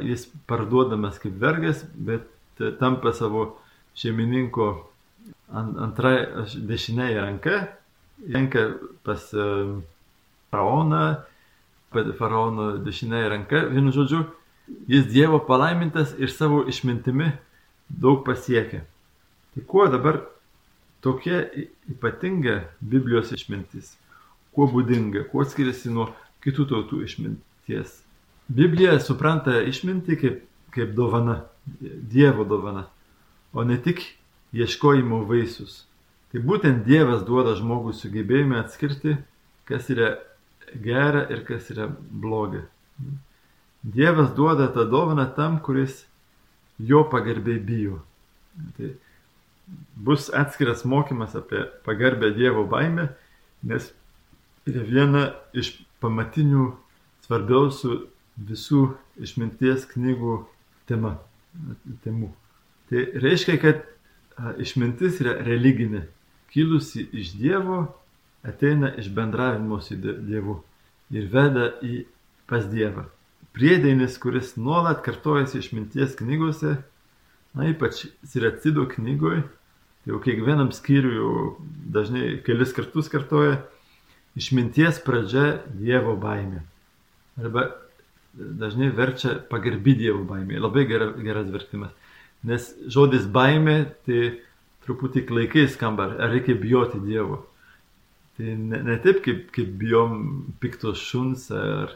jis 0.03 0.27
parduodamas 0.49 1.19
kaip 1.23 1.35
vergas, 1.39 1.83
bet 1.95 2.27
tampa 2.79 3.13
savo 3.15 3.57
šeimininko 3.99 4.69
antrai 5.53 6.17
dešinėje 6.69 7.19
ranka, 7.21 7.57
renka 8.33 8.65
pas 9.05 9.25
faraoną, 10.53 11.03
faraono 12.17 12.69
dešinėje 12.85 13.29
ranka, 13.35 13.65
vienu 13.73 13.93
žodžiu, 13.93 14.23
Jis 14.87 15.09
Dievo 15.11 15.41
palaimintas 15.43 16.13
ir 16.17 16.31
savo 16.31 16.61
išmintimi 16.71 17.33
daug 17.89 18.21
pasiekė. 18.23 18.79
Tai 19.53 19.63
kuo 19.67 19.87
dabar 19.91 20.21
tokia 21.03 21.43
ypatinga 21.91 22.61
Biblijos 22.79 23.33
išmintis? 23.35 23.91
Kuo 24.55 24.69
būdinga, 24.71 25.25
kuo 25.31 25.43
skiriasi 25.43 25.91
nuo 25.91 26.07
kitų 26.45 26.67
tautų 26.71 27.01
išminties? 27.03 27.99
Biblija 28.47 28.95
supranta 29.03 29.59
išmintį 29.67 30.19
kaip, 30.21 30.39
kaip 30.75 30.95
dovana, 30.95 31.41
Dievo 31.83 32.47
dovana, 32.47 32.87
o 33.53 33.63
ne 33.63 33.77
tik 33.81 34.01
ieškojimo 34.53 35.23
vaisius. 35.29 35.83
Tai 36.33 36.41
būtent 36.41 36.85
Dievas 36.87 37.21
duoda 37.27 37.53
žmogui 37.57 37.93
sugebėjimą 37.93 38.63
atskirti, 38.63 39.17
kas 39.69 39.89
yra 39.93 40.15
gera 40.81 41.27
ir 41.29 41.43
kas 41.45 41.69
yra 41.73 41.87
bloga. 41.93 42.65
Dievas 43.83 44.33
duoda 44.33 44.69
tą 44.73 44.87
dovaną 44.89 45.27
tam, 45.35 45.59
kuris 45.61 46.05
jo 46.79 47.03
pagarbiai 47.11 47.59
bijo. 47.59 48.01
Tai 48.77 48.93
bus 49.95 50.29
atskiras 50.33 50.85
mokymas 50.85 51.35
apie 51.35 51.65
pagarbę 51.85 52.31
Dievo 52.35 52.65
baimę, 52.67 53.09
nes 53.63 53.91
yra 54.67 54.83
viena 54.87 55.23
iš 55.53 55.75
pamatinių 56.03 56.71
svarbiausių 57.27 57.97
visų 58.49 58.85
išminties 59.23 59.85
knygų 59.93 60.39
tema, 60.89 61.17
temų. 62.03 62.33
Tai 62.93 63.07
reiškia, 63.17 63.55
kad 63.57 63.79
išmintis 64.61 65.15
yra 65.23 65.31
religinė, 65.41 66.03
kilusi 66.53 67.07
iš 67.09 67.31
Dievo, 67.39 67.87
ateina 68.45 68.91
iš 69.01 69.07
bendravimo 69.09 69.79
su 69.81 69.97
Dievu 69.97 70.59
ir 71.09 71.25
veda 71.31 71.71
į 71.81 72.03
pas 72.45 72.67
Dievą. 72.69 73.07
Priedainis, 73.57 74.19
kuris 74.21 74.51
nuolat 74.61 75.01
kartojasi 75.05 75.57
išminties 75.63 76.13
knygose, 76.21 76.75
na 77.57 77.71
ypač 77.71 78.03
Siracido 78.29 78.85
knygoje, 78.93 79.41
jau 80.05 80.21
kiekvienam 80.21 80.69
skyriui 80.69 81.55
dažnai 81.97 82.35
kelis 82.45 82.77
kartus 82.77 83.09
kartoja, 83.09 83.57
išminties 84.37 85.01
pradžia 85.01 85.63
Dievo 85.81 86.13
baimė. 86.21 86.61
Arba 87.41 87.71
dažnai 88.37 88.93
verčia 88.93 89.39
pagarbi 89.49 89.97
Dievo 89.97 90.21
baimė. 90.29 90.61
Labai 90.61 90.85
gera, 90.93 91.09
geras 91.17 91.49
vertimas. 91.49 91.97
Nes 92.47 92.67
žodis 92.91 93.25
baimė, 93.31 93.77
tai 94.07 94.21
truputį 94.83 95.23
klaikiai 95.29 95.69
skamba, 95.71 96.09
ar 96.19 96.33
reikia 96.33 96.57
bijoti 96.59 96.99
Dievo. 97.03 97.39
Tai 98.37 98.55
ne, 98.59 98.81
ne 98.83 98.97
taip, 99.03 99.21
kaip, 99.23 99.45
kaip 99.55 99.69
bijom 99.79 100.17
piktos 100.63 100.99
šuns, 100.99 101.47
ar, 101.55 101.93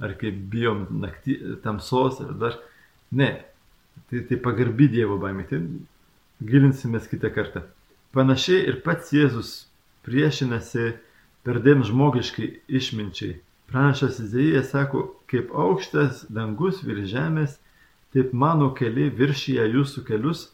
ar 0.00 0.14
kaip 0.20 0.38
bijom 0.52 0.86
nakty, 1.02 1.36
tamsos, 1.64 2.22
ar 2.24 2.32
dar. 2.40 2.56
Ne. 3.12 3.32
Tai, 4.08 4.24
tai 4.28 4.40
pagarbi 4.40 4.88
Dievo 4.92 5.18
baimė. 5.20 5.44
Tai 5.50 5.60
gilinsimės 6.40 7.10
kitą 7.10 7.32
kartą. 7.34 7.66
Panašiai 8.16 8.64
ir 8.70 8.80
pats 8.86 9.12
Jėzus 9.14 9.52
priešinasi 10.06 10.94
perdėm 11.46 11.84
žmogiškai 11.86 12.48
išminčiai 12.80 13.36
Pranašas 13.70 14.18
Izaijas 14.18 14.70
sako, 14.70 15.14
kaip 15.30 15.52
aukštas 15.54 16.24
dangus 16.34 16.80
virš 16.82 17.04
žemės, 17.12 17.52
taip 18.14 18.32
mano 18.34 18.70
keliai 18.76 19.12
viršyje 19.14 19.66
jūsų 19.74 20.04
kelius 20.08 20.48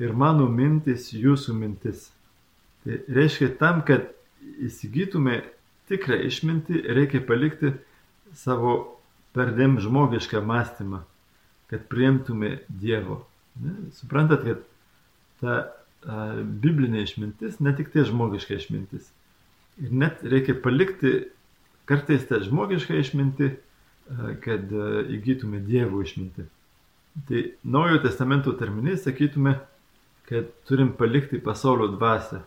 ir 0.00 0.14
mano 0.16 0.48
mintis 0.48 1.10
jūsų 1.14 1.54
mintis. 1.58 2.08
Tai 2.82 2.98
reiškia, 3.06 3.52
tam, 3.60 3.82
kad 3.86 4.08
įsigytume 4.64 5.42
tikrą 5.90 6.18
išmintį, 6.26 6.82
reikia 6.96 7.20
palikti 7.26 7.74
savo 8.36 8.74
perdėm 9.36 9.78
žmogišką 9.82 10.42
mąstymą, 10.44 11.02
kad 11.70 11.86
priimtume 11.92 12.58
Dievo. 12.68 13.22
Ne? 13.60 13.76
Suprantat, 13.96 14.44
kad 14.48 14.64
ta 15.42 15.56
a, 15.62 16.24
biblinė 16.42 17.04
išmintis 17.06 17.60
ne 17.60 17.74
tik 17.76 17.92
tai 17.94 18.06
žmogiška 18.08 18.56
išmintis. 18.58 19.12
Ir 19.82 19.92
net 19.92 20.24
reikia 20.24 20.56
palikti 20.58 21.14
kartais 21.88 22.24
tą 22.28 22.40
žmogišką 22.44 22.98
išmintį, 23.00 23.48
e, 23.52 24.34
kad 24.44 24.72
e, 24.72 24.88
įgytume 25.16 25.62
Dievo 25.64 26.02
išmintį. 26.04 26.46
Tai 27.28 27.42
Naujojo 27.62 28.02
testamento 28.02 28.52
terminais 28.52 29.04
sakytume, 29.04 29.58
kad 30.28 30.48
turim 30.68 30.92
palikti 30.96 31.40
pasaulio 31.42 31.90
dvasę, 31.92 32.40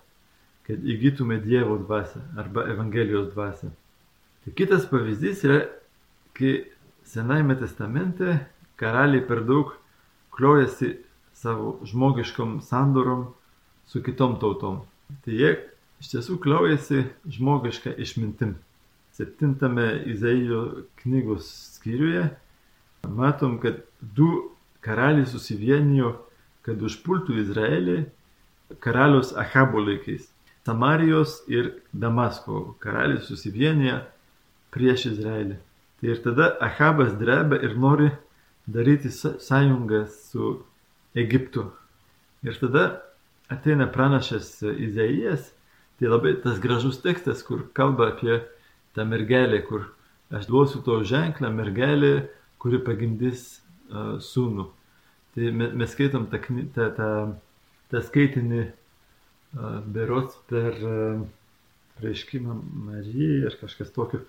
kad 0.65 0.81
įgytume 0.81 1.37
Dievo 1.43 1.77
dvasę 1.77 2.21
arba 2.37 2.65
Evangelijos 2.71 3.29
dvasę. 3.33 3.69
Tai 4.45 4.53
kitas 4.57 4.87
pavyzdys 4.89 5.43
yra, 5.45 5.59
kai 6.33 6.65
Senajame 7.05 7.53
testamente 7.59 8.39
karaliai 8.81 9.21
per 9.21 9.43
daug 9.45 9.75
kliojasi 10.33 10.95
savo 11.37 11.75
žmogiškom 11.85 12.57
sandorom 12.65 13.27
su 13.85 14.01
kitom 14.01 14.39
tautom. 14.41 14.81
Tai 15.21 15.35
jie 15.37 15.51
iš 16.01 16.15
tiesų 16.15 16.39
kliojasi 16.41 17.03
žmogišką 17.37 17.93
išmintim 18.01 18.55
septintame 19.15 20.03
Izaijo 20.05 20.83
knygos 20.95 21.75
skyriuje 21.75 22.29
matom, 23.07 23.59
kad 23.59 23.75
du 24.01 24.54
karaliai 24.85 25.25
susivienijo, 25.29 26.13
kad 26.65 26.81
užpultų 26.81 27.39
Izraelį 27.41 27.97
karalius 28.81 29.33
Ahabo 29.37 29.81
laikais. 29.83 30.29
Samarijos 30.65 31.43
ir 31.47 31.75
Damasko 31.93 32.75
karaliai 32.81 33.21
susivienija 33.21 33.99
prieš 34.73 35.11
Izraelį. 35.13 35.59
Tai 36.01 36.09
ir 36.09 36.21
tada 36.23 36.47
Ahabas 36.61 37.13
dreba 37.19 37.59
ir 37.61 37.75
nori 37.77 38.09
daryti 38.67 39.11
sąjungą 39.13 40.05
su 40.09 40.63
Egiptu. 41.15 41.69
Ir 42.43 42.57
tada 42.59 43.01
ateina 43.49 43.87
pranašas 43.91 44.63
Izaijas, 44.63 45.51
tai 45.99 46.09
labai 46.09 46.33
tas 46.43 46.59
gražus 46.59 46.97
tekstas, 47.01 47.43
kur 47.45 47.67
kalba 47.73 48.09
apie 48.13 48.41
ta 48.97 49.05
mergelė, 49.05 49.61
kur 49.67 49.85
aš 50.33 50.49
duosiu 50.49 50.81
to 50.83 50.97
ženklą, 51.05 51.53
mergelė, 51.53 52.27
kuri 52.59 52.81
pagimdys 52.81 53.61
sūnų. 53.91 54.67
Tai 55.35 55.51
mes, 55.59 55.91
skaitom 55.91 56.29
tą, 56.31 56.39
tą, 56.75 56.89
tą, 56.95 57.09
tą 57.91 58.01
skaitinį 58.07 58.61
uh, 58.63 59.81
berots 59.83 60.37
per 60.49 60.79
uh, 60.79 61.25
prieškimą 61.99 62.55
Marijai 62.87 63.43
ar 63.49 63.57
kažkas 63.59 63.91
tokio. 63.95 64.23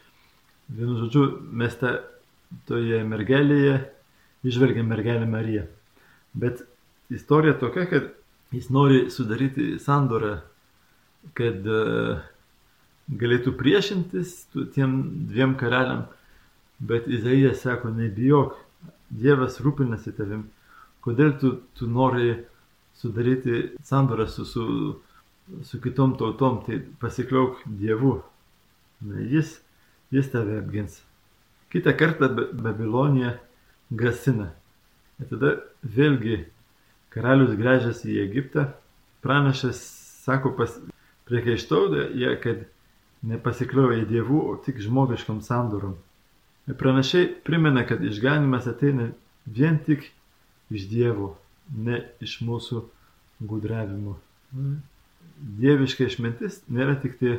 Vienu 0.67 0.99
žodžiu, 0.99 1.29
mes 1.55 1.75
tą, 1.79 1.97
toje 2.67 3.03
mergelėje 3.07 3.79
išvelgiam 4.47 4.87
mergelę 4.91 5.27
Mariją. 5.27 5.67
Bet 6.35 6.63
istorija 7.11 7.57
tokia, 7.59 7.87
kad 7.91 8.11
jis 8.55 8.69
nori 8.71 9.07
sudaryti 9.11 9.77
sandorą, 9.83 10.39
kad 11.35 11.67
galėtų 13.07 13.55
priešintis 13.59 14.37
tiem 14.75 14.99
dviem 15.31 15.57
karaliam, 15.59 16.07
bet 16.79 17.09
Izaijas 17.11 17.65
sako, 17.65 17.91
nebijok, 17.95 18.57
Dievas 19.11 19.61
rūpinasi 19.63 20.13
tavim, 20.17 20.47
kodėl 21.05 21.37
tu, 21.41 21.53
tu 21.79 21.87
nori 21.87 22.35
sudaryti 22.97 23.77
sandorą 23.87 24.27
su, 24.31 24.45
su, 24.49 24.65
su 25.63 25.81
kitom 25.83 26.17
tautom, 26.19 26.63
tai 26.67 26.81
pasikliauk 27.01 27.63
Dievu, 27.67 28.19
Na, 29.01 29.21
jis, 29.21 29.59
jis 30.11 30.31
tave 30.33 30.59
apgins. 30.59 31.03
Kita 31.69 31.93
kartą 31.93 32.31
Babilonija 32.53 33.35
grasina. 33.93 34.55
Ir 35.21 35.29
tada 35.29 35.51
vėlgi 35.83 36.39
karalius 37.13 37.53
grėžėsi 37.59 38.15
į 38.15 38.23
Egiptą, 38.25 38.71
pranašas 39.25 39.83
sako, 40.25 40.55
pas, 40.57 40.73
priekaištauja, 41.29 42.33
kad 42.41 42.65
nepasikliauja 43.27 44.07
dievų, 44.09 44.41
o 44.53 44.57
tik 44.65 44.81
žmogiškom 44.81 45.43
sandorom. 45.45 45.97
Pranašiai 46.67 47.29
primena, 47.45 47.87
kad 47.87 48.05
išganimas 48.05 48.67
ateina 48.67 49.11
vien 49.47 49.79
tik 49.87 50.09
iš 50.71 50.89
Dievo, 50.91 51.37
ne 51.71 52.01
iš 52.21 52.41
mūsų 52.43 52.83
gudravimo. 53.47 54.17
Dieviška 55.61 56.09
išmintis 56.09 56.63
nėra 56.73 56.97
tik 57.03 57.19
tai 57.21 57.37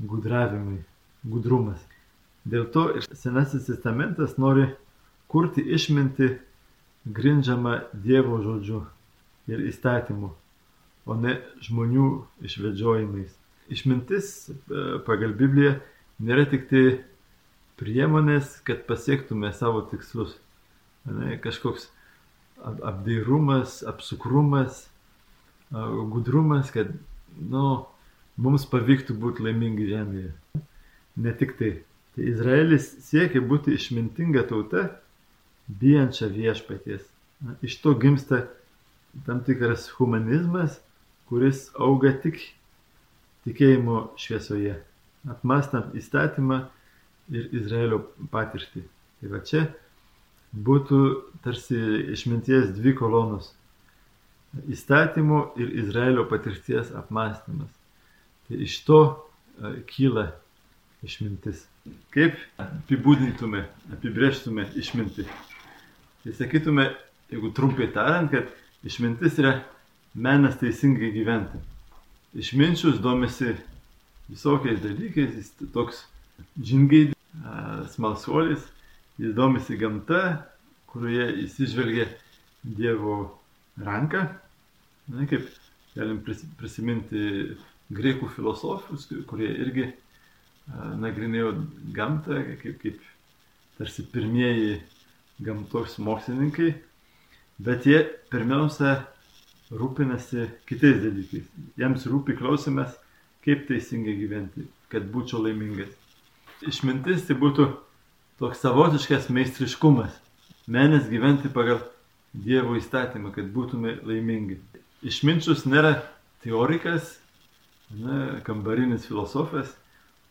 gudravimai, 0.00 0.78
gudrumas. 1.24 1.82
Dėl 2.48 2.70
to 2.72 2.86
ir 2.96 3.04
Senasis 3.12 3.66
testamentas 3.68 4.38
nori 4.40 4.70
kurti 5.28 5.60
išminti 5.60 6.30
grindžiamą 7.04 7.76
Dievo 7.92 8.40
žodžiu 8.44 8.86
ir 9.50 9.66
įstatymu, 9.68 10.32
o 11.04 11.18
ne 11.20 11.36
žmonių 11.66 12.08
išvedžiojimais 12.48 13.36
išmintis 13.70 14.50
e, 14.50 14.54
pagal 15.06 15.32
Bibliją 15.38 15.76
nėra 16.20 16.46
tik 16.50 16.66
tai 16.70 16.84
priemonės, 17.80 18.58
kad 18.66 18.84
pasiektume 18.88 19.50
savo 19.56 19.82
tikslus. 19.90 20.36
Ne, 21.08 21.38
kažkoks 21.40 21.88
apdairumas, 22.60 23.80
apsukrumas, 23.88 24.84
gudrumas, 26.12 26.70
kad 26.74 26.92
nu, 27.40 27.64
mums 28.40 28.66
pavyktų 28.68 29.16
būti 29.20 29.46
laimingi 29.46 29.88
žemėje. 29.88 30.34
Ne 31.20 31.32
tik 31.36 31.56
tai. 31.58 31.72
Tai 32.16 32.26
Izraelis 32.26 32.90
siekia 33.06 33.40
būti 33.40 33.74
išmintinga 33.76 34.44
tauta, 34.50 34.88
bijančia 35.80 36.28
viešpaties. 36.32 37.04
Na, 37.40 37.54
iš 37.64 37.78
to 37.80 37.94
gimsta 37.96 38.44
tam 39.26 39.40
tikras 39.46 39.88
humanizmas, 39.96 40.80
kuris 41.30 41.68
auga 41.78 42.12
tik 42.22 42.42
tikėjimo 43.46 44.10
šviesoje, 44.20 44.74
apmastant 45.30 45.94
įstatymą 45.96 46.66
ir 47.30 47.48
Izraelio 47.54 48.02
patirtį. 48.32 48.82
Tai 49.20 49.30
va 49.32 49.40
čia 49.46 49.64
būtų 50.50 51.00
tarsi 51.44 51.78
išminties 52.14 52.72
dvi 52.76 52.94
kolonos- 52.98 53.52
įstatymo 54.74 55.52
ir 55.60 55.70
Izraelio 55.84 56.24
patirties 56.26 56.90
apmastymas. 56.90 57.70
Tai 58.48 58.56
iš 58.56 58.80
to 58.84 59.00
kyla 59.86 60.32
išmintis. 61.06 61.66
Kaip 62.10 62.34
apibūdintume, 62.58 63.64
apibrėžtume 63.92 64.66
išmintį? 64.76 65.24
Tai 66.24 66.32
sakytume, 66.32 66.90
jeigu 67.30 67.54
trumpai 67.54 67.92
tariant, 67.92 68.30
kad 68.30 68.48
išmintis 68.84 69.38
yra 69.38 69.62
menas 70.14 70.58
teisingai 70.58 71.12
gyventi 71.14 71.60
išminčius 72.34 73.00
domisi 73.02 73.54
visokiais 74.30 74.80
dalykais, 74.82 75.34
jis 75.34 75.50
toks 75.74 76.04
žingai 76.62 77.10
smalsuolis, 77.94 78.64
jis 79.20 79.34
domisi 79.36 79.78
gamta, 79.80 80.46
kurioje 80.90 81.44
įsižvelgia 81.44 82.08
Dievo 82.60 83.16
ranką. 83.80 84.26
Na, 85.10 85.26
kaip 85.30 85.48
galim 85.94 86.20
prisiminti 86.60 87.56
greikų 87.90 88.28
filosofus, 88.34 89.08
kurie 89.30 89.48
irgi 89.64 89.88
nagrinėjo 91.00 91.54
gamtą, 91.96 92.42
kaip, 92.62 92.76
kaip 92.82 93.00
tarsi 93.78 94.04
pirmieji 94.12 94.76
gamtos 95.42 95.96
mokslininkai, 96.02 96.74
bet 97.64 97.88
jie 97.88 98.02
pirmiausia 98.30 99.00
rūpinasi 99.70 100.48
kitais 100.68 101.00
dalykais. 101.02 101.48
Jiems 101.80 102.06
rūpi 102.10 102.36
klausimas, 102.38 102.92
kaip 103.44 103.66
teisingai 103.70 104.18
gyventi, 104.20 104.66
kad 104.92 105.06
būčiau 105.10 105.42
laimingas. 105.46 105.99
Išmintis 106.60 107.24
tai 107.28 107.36
būtų 107.40 107.66
toks 108.40 108.60
savotiškas 108.60 109.30
meistriškumas. 109.32 110.12
Menas 110.68 111.08
gyventi 111.08 111.48
pagal 111.52 111.80
Dievo 112.30 112.76
įstatymą, 112.78 113.32
kad 113.34 113.48
būtume 113.50 113.96
laimingi. 114.06 114.60
Išminčius 115.02 115.64
nėra 115.66 115.96
teorikas, 116.44 117.16
ne, 117.90 118.38
kambarinis 118.46 119.08
filosofas, 119.08 119.72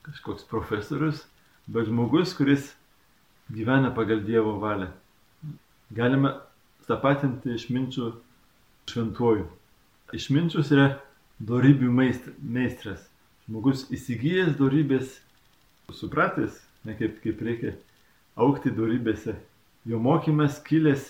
kažkoks 0.06 0.46
profesorius, 0.48 1.26
bet 1.68 1.90
žmogus, 1.90 2.36
kuris 2.38 2.70
gyvena 3.52 3.92
pagal 3.96 4.22
Dievo 4.24 4.56
valią. 4.62 4.92
Galime 5.92 6.36
tapatinti 6.88 7.58
išminčių 7.58 8.12
šventuoju. 8.90 9.48
Išminčius 10.14 10.72
yra 10.74 10.88
darybių 11.42 11.90
meistras. 11.94 13.04
Žmogus 13.50 13.88
įsigijęs 13.94 14.56
darybės, 14.62 15.18
supratęs, 15.98 16.58
ne 16.88 16.96
kaip, 17.00 17.20
kaip 17.24 17.42
reikia 17.46 17.76
aukti 18.40 18.72
darybėse. 18.76 19.36
Jo 19.90 20.00
mokymas 20.04 20.60
kilęs 20.66 21.08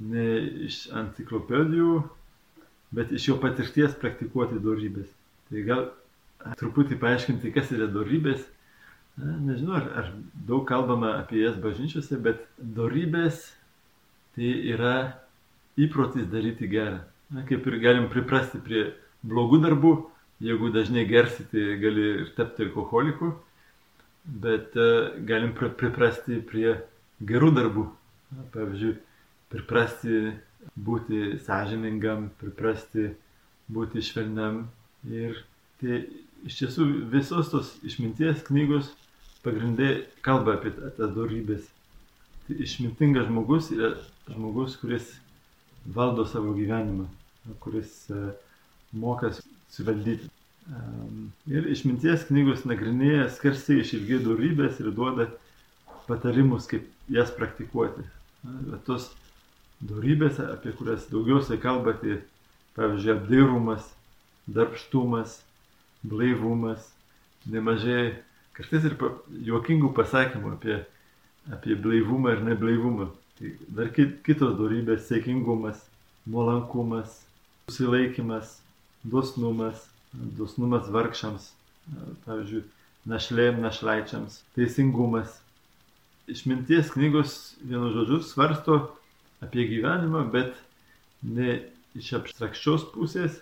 ne 0.00 0.26
iš 0.68 0.86
enciklopedijų, 0.96 2.00
bet 2.96 3.12
iš 3.14 3.28
jo 3.30 3.40
patirties 3.42 3.96
praktikuoti 4.00 4.62
darybės. 4.62 5.10
Tai 5.50 5.66
gal 5.66 5.84
truputį 6.60 6.96
paaiškinti, 7.02 7.52
kas 7.54 7.74
yra 7.76 7.90
darybės 7.90 8.46
Na, 9.20 9.34
nežinau, 9.44 9.74
ar, 9.76 9.88
ar 10.00 10.06
daug 10.48 10.62
kalbama 10.68 11.14
apie 11.18 11.42
jas 11.42 11.56
bažnyčiose, 11.60 12.16
bet 12.24 12.46
darybės 12.76 13.42
tai 14.36 14.52
yra 14.72 14.94
įprotis 15.80 16.28
daryti 16.30 16.68
gerą. 16.70 17.02
Na, 17.34 17.44
kaip 17.48 17.66
ir 17.68 17.76
galim 17.82 18.08
priprasti 18.12 18.62
prie 18.64 18.86
blogų 19.26 19.60
darbų, 19.66 19.92
jeigu 20.40 20.70
dažnai 20.72 21.04
gersi, 21.10 21.44
tai 21.50 21.76
gali 21.82 22.06
ir 22.22 22.30
tapti 22.38 22.64
alkoholiku, 22.68 23.34
bet 24.24 24.76
uh, 24.76 25.10
galim 25.26 25.52
priprasti 25.54 26.40
prie 26.46 26.76
gerų 27.20 27.50
darbų. 27.56 27.86
Pavyzdžiui, 28.54 28.94
priprasti 29.50 30.20
būti 30.78 31.38
sąžiningam, 31.46 32.28
priprasti 32.40 33.10
būti 33.72 34.02
švelniam. 34.04 34.64
Ir 35.10 35.40
tai 35.80 36.04
iš 36.46 36.60
tiesų 36.60 36.86
visos 37.12 37.50
tos 37.52 37.72
išminties 37.86 38.44
knygos 38.46 38.92
pagrindai 39.44 40.06
kalba 40.24 40.58
apie 40.58 40.72
tas 40.76 41.14
darybės. 41.16 41.66
Tai 42.46 42.58
išmintingas 42.66 43.28
žmogus 43.30 43.70
yra 43.74 43.94
žmogus, 44.28 44.76
kuris 44.80 45.14
valdo 45.86 46.26
savo 46.28 46.52
gyvenimą, 46.56 47.08
kuris 47.64 48.04
uh, 48.12 48.30
moka 48.92 49.32
suvaldyti. 49.72 50.30
Um, 50.70 51.30
ir 51.50 51.66
išminties 51.72 52.28
knygos 52.28 52.62
nagrinėja 52.68 53.26
skarsiai 53.34 53.82
iš 53.82 53.94
ilgiai 53.98 54.20
darybės 54.22 54.78
ir 54.82 54.92
duoda 54.94 55.26
patarimus, 56.06 56.68
kaip 56.70 56.86
jas 57.10 57.32
praktikuoti. 57.34 58.06
Na, 58.46 58.78
tos 58.86 59.10
darybės, 59.82 60.38
apie 60.44 60.72
kurias 60.78 61.08
daugiausiai 61.10 61.58
kalba, 61.60 61.96
tai 61.98 62.20
pavyzdžiui, 62.78 63.16
apdairumas, 63.16 63.90
darbštumas, 64.46 65.40
blaivumas, 66.06 66.86
nemažai 67.50 68.20
Kartais 68.60 68.84
ir 68.84 68.96
juokingų 69.46 69.88
pasakymų 69.96 70.50
apie, 70.56 70.74
apie 71.54 71.76
blaivumą 71.80 72.34
ir 72.34 72.42
neblaivumą. 72.44 73.06
Tai 73.38 73.52
dar 73.76 73.88
kitos 73.96 74.56
darybės- 74.58 75.06
sėkingumas, 75.08 75.78
nuolankumas, 76.28 77.22
susilaikimas, 77.70 78.58
dosnumas, 79.00 79.86
dosnumas 80.12 80.88
vargšams, 80.90 81.50
pavyzdžiui, 82.26 82.64
našlėm, 83.10 83.60
našlaičiams, 83.64 84.40
teisingumas. 84.56 85.38
Išminties 86.30 86.92
knygos 86.94 87.36
vienu 87.64 87.90
žodžiu 87.94 88.20
svarsto 88.22 88.80
apie 89.42 89.66
gyvenimą, 89.70 90.26
bet 90.30 90.54
ne 91.22 91.58
iš 91.98 92.12
abstrakčios 92.20 92.84
pusės, 92.92 93.40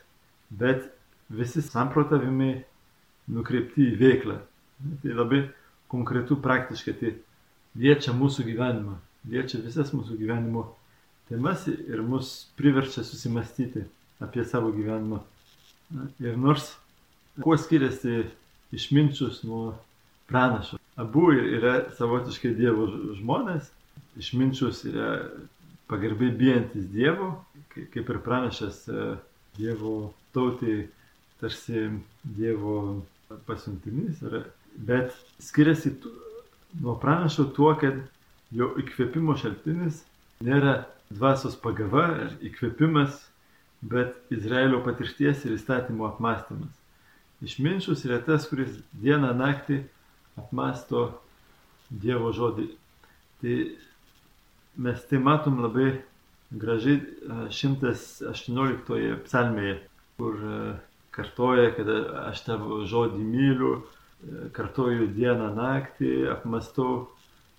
bet 0.49 0.87
visi 1.29 1.63
samprotavimai 1.65 2.63
nukreipti 3.29 3.91
į 3.91 3.99
veiklą. 4.01 4.39
Tai 5.03 5.17
labai 5.19 5.43
konkretu 5.91 6.39
praktiškai, 6.41 6.95
tai 7.01 7.15
liečia 7.79 8.15
mūsų 8.17 8.47
gyvenimą, 8.47 8.97
liečia 9.29 9.61
visas 9.65 9.93
mūsų 9.93 10.17
gyvenimo 10.21 10.69
temas 11.29 11.67
ir 11.69 12.01
mus 12.03 12.49
priverčia 12.57 13.05
susimastyti 13.05 13.85
apie 14.23 14.45
savo 14.49 14.71
gyvenimą. 14.73 15.21
Ir 16.21 16.37
nors 16.37 16.75
kuo 17.43 17.57
skiriasi 17.57 18.25
išminčius 18.75 19.43
nuo 19.49 19.75
pranašo. 20.29 20.79
Abu 20.99 21.31
yra 21.33 21.89
savotiškai 21.97 22.53
Dievo 22.59 22.89
žmonės, 23.17 23.71
išminčius 24.19 24.83
yra 24.91 25.13
pagarbiai 25.89 26.35
bijantis 26.37 26.91
Dievo, 26.93 27.31
kaip 27.73 28.03
ir 28.03 28.21
pranašas 28.25 28.83
e, 28.91 29.07
Dievo 29.57 30.13
tautai, 30.37 30.89
tarsi 31.41 31.87
Dievo 32.25 33.05
pasiuntinys 33.47 34.21
yra 34.27 34.43
bet 34.79 35.13
skiriasi 35.39 35.93
nuo 36.81 36.95
pranašo 36.99 37.45
tuo, 37.45 37.75
kad 37.81 37.95
jo 38.51 38.71
įkvėpimo 38.81 39.37
šaltinis 39.39 40.03
nėra 40.45 40.83
dvasios 41.11 41.57
pagava 41.61 42.05
ar 42.15 42.37
įkvėpimas, 42.45 43.17
bet 43.83 44.17
Izraelio 44.35 44.83
patirties 44.85 45.45
ir 45.47 45.55
įstatymo 45.55 46.09
apmąstymas. 46.09 46.75
Išminčius 47.45 48.03
yra 48.09 48.19
tas, 48.27 48.49
kuris 48.51 48.81
dieną 48.99 49.31
naktį 49.39 49.83
apmąsto 50.39 51.09
Dievo 51.89 52.33
žodį. 52.37 52.67
Tai 53.41 53.55
mes 54.85 55.05
tai 55.09 55.21
matom 55.23 55.63
labai 55.63 55.93
gražiai 56.51 56.99
118 57.55 59.23
psalmėje, 59.25 59.79
kur 60.19 60.43
kartoja, 61.15 61.71
kad 61.77 61.89
aš 62.27 62.43
tavo 62.47 62.83
žodį 62.89 63.23
myliu, 63.25 63.73
kartoju 64.57 65.09
dieną, 65.15 65.53
naktį, 65.55 66.13
apmastau 66.35 67.07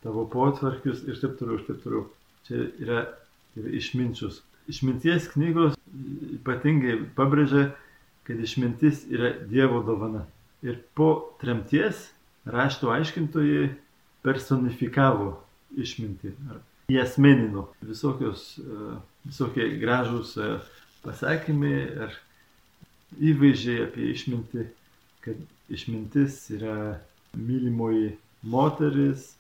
tavo 0.04 0.26
potvarkius 0.32 1.06
ir 1.08 1.20
taip 1.20 1.40
toliau, 1.40 1.60
ir 1.60 1.66
taip 1.68 1.82
toliau. 1.84 2.06
Čia 2.48 2.66
yra, 2.84 3.02
yra 3.60 3.74
išminčius. 3.80 4.42
Išminties 4.70 5.30
knygos 5.34 5.78
ypatingai 6.40 7.00
pabrėžia, 7.18 7.72
kad 8.28 8.42
išmintis 8.46 9.08
yra 9.10 9.34
Dievo 9.50 9.82
dovana. 9.86 10.26
Ir 10.62 10.82
po 10.94 11.36
tremties 11.42 12.10
rašto 12.46 12.92
aiškintojai 12.94 13.70
personifikavo 14.26 15.32
išmintį. 15.80 16.34
Jie 16.90 17.02
asmenino 17.02 17.68
visokios, 17.86 18.58
e, 18.60 18.98
visokie 19.26 19.68
gražūs 19.82 20.36
e, 20.38 20.50
pasakymai 21.04 21.76
ar 22.06 22.16
įvaizdžiai 23.18 23.86
apie 23.88 24.12
išmintį, 24.14 24.66
kad 25.26 25.40
išmintis 25.70 26.42
yra 26.58 27.00
mylimoji 27.38 28.16
moteris, 28.42 29.34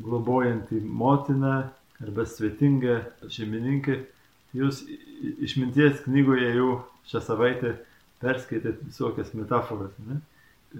globojanti 0.00 0.80
motina 0.80 1.70
arba 2.02 2.26
svetinga 2.26 3.02
šeimininkė. 3.30 3.98
Jūs 4.56 4.82
išminties 5.42 6.02
knygoje 6.04 6.50
jau 6.56 6.70
šią 7.08 7.22
savaitę 7.24 7.76
perskaitėt 8.22 8.82
visokias 8.84 9.32
metaforas. 9.36 9.94
Ne? 10.06 10.20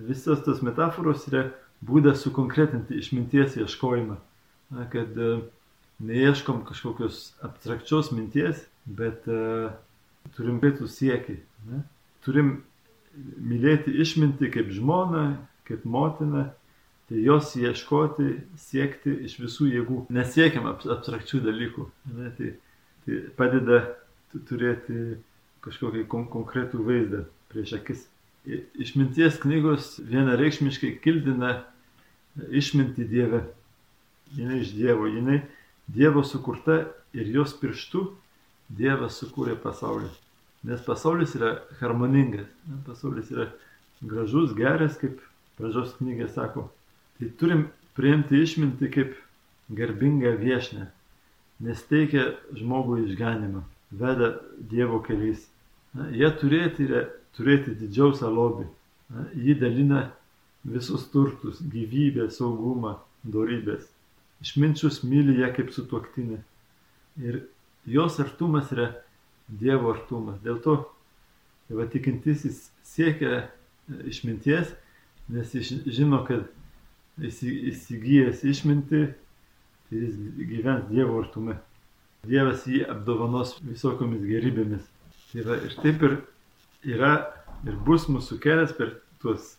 Visos 0.09 0.43
tos 0.45 0.63
metaforos 0.65 1.25
yra 1.31 1.47
būdas 1.85 2.23
sukonkretinti 2.25 2.99
išminties 3.01 3.57
ieškojimą. 3.61 4.19
Na, 4.73 4.87
kad 4.93 5.17
uh, 5.21 5.43
neieškom 6.01 6.63
kažkokios 6.69 7.33
abstrakčios 7.45 8.13
minties, 8.15 8.63
bet 8.87 9.27
uh, 9.29 9.73
turim 10.37 10.61
pėtų 10.63 10.89
siekį. 10.89 11.39
Ne? 11.69 11.83
Turim 12.25 12.55
mylėti 13.17 13.93
išminti 14.01 14.49
kaip 14.53 14.71
žmoną, 14.73 15.27
kaip 15.69 15.85
motiną, 15.85 16.47
tai 17.09 17.25
jos 17.27 17.53
ieškoti, 17.59 18.29
siekti 18.61 19.13
iš 19.27 19.37
visų 19.43 19.69
jėgų. 19.73 19.99
Nesiekiam 20.15 20.69
abstrakčių 20.71 21.43
dalykų. 21.45 21.89
Ne, 22.17 22.31
tai, 22.39 22.55
tai 23.05 23.19
padeda 23.37 23.83
turėti 24.49 25.19
kažkokį 25.63 26.07
kon 26.11 26.27
konkretų 26.33 26.83
vaizdą 26.87 27.25
prieš 27.53 27.77
akis. 27.79 28.07
Išminties 28.83 29.39
knygos 29.43 29.95
vienareikšmiškai 30.03 30.97
kildina 31.05 31.61
išminti 32.51 33.07
Dievę. 33.07 33.45
Jinai 34.35 34.63
iš 34.65 34.73
Dievo, 34.75 35.07
jinai 35.07 35.43
Dievo 35.87 36.25
sukurta 36.27 36.81
ir 37.15 37.29
jos 37.31 37.55
pirštų 37.61 38.07
Dievas 38.73 39.21
sukūrė 39.21 39.55
pasaulį. 39.61 40.09
Nes 40.67 40.83
pasaulis 40.87 41.35
yra 41.37 41.57
harmoningas, 41.81 42.49
pasaulis 42.87 43.31
yra 43.35 43.49
gražus, 44.03 44.55
geras, 44.57 44.97
kaip 45.01 45.21
pradžios 45.59 45.97
knygė 45.99 46.29
sako. 46.33 46.69
Tai 47.19 47.29
turim 47.39 47.67
priimti 47.99 48.41
išminti 48.43 48.89
kaip 48.95 49.17
garbingą 49.75 50.33
viešnę, 50.41 50.87
nes 51.63 51.83
teikia 51.89 52.33
žmogui 52.59 53.07
išganimą, 53.07 53.63
veda 53.95 54.35
Dievo 54.71 55.01
keliais. 55.05 55.45
Jie 56.13 56.31
turėti, 56.41 56.89
turėti 57.37 57.77
didžiausią 57.79 58.31
lobį. 58.33 58.67
Jį 59.37 59.59
dalina 59.61 60.07
visus 60.65 61.05
turtus- 61.13 61.61
gyvybę, 61.75 62.31
saugumą, 62.31 62.97
dorybės. 63.25 63.87
Išminčius 64.43 65.03
myli 65.05 65.39
ją 65.39 65.53
kaip 65.55 65.71
sutuoktinė. 65.71 66.41
Ir 67.23 67.45
jos 67.87 68.19
artumas 68.21 68.73
yra 68.73 68.95
Dievo 69.49 69.93
artumas. 69.93 70.41
Dėl 70.43 70.63
to 70.63 70.77
tai 71.69 71.77
va, 71.77 71.87
tikintysis 71.87 72.71
siekia 72.85 73.51
išminties, 74.09 74.73
nes 75.29 75.55
jis 75.55 75.85
žino, 75.87 76.23
kad 76.27 76.49
įsigijęs 77.21 78.43
išminti, 78.49 79.15
tai 79.93 80.07
jis 80.07 80.17
gyvens 80.49 80.89
Dievo 80.89 81.21
artume. 81.21 81.59
Dievas 82.25 82.65
jį 82.65 82.87
apdovanos 82.89 83.59
visokomis 83.67 84.23
gerybėmis. 84.25 84.87
Va, 85.45 85.59
ir 85.59 85.75
taip 85.83 86.05
ir 86.07 86.15
yra 86.95 87.13
ir 87.69 87.77
bus 87.85 88.07
mūsų 88.09 88.39
kelias 88.41 88.73
per 88.77 88.95
tuos 89.21 89.57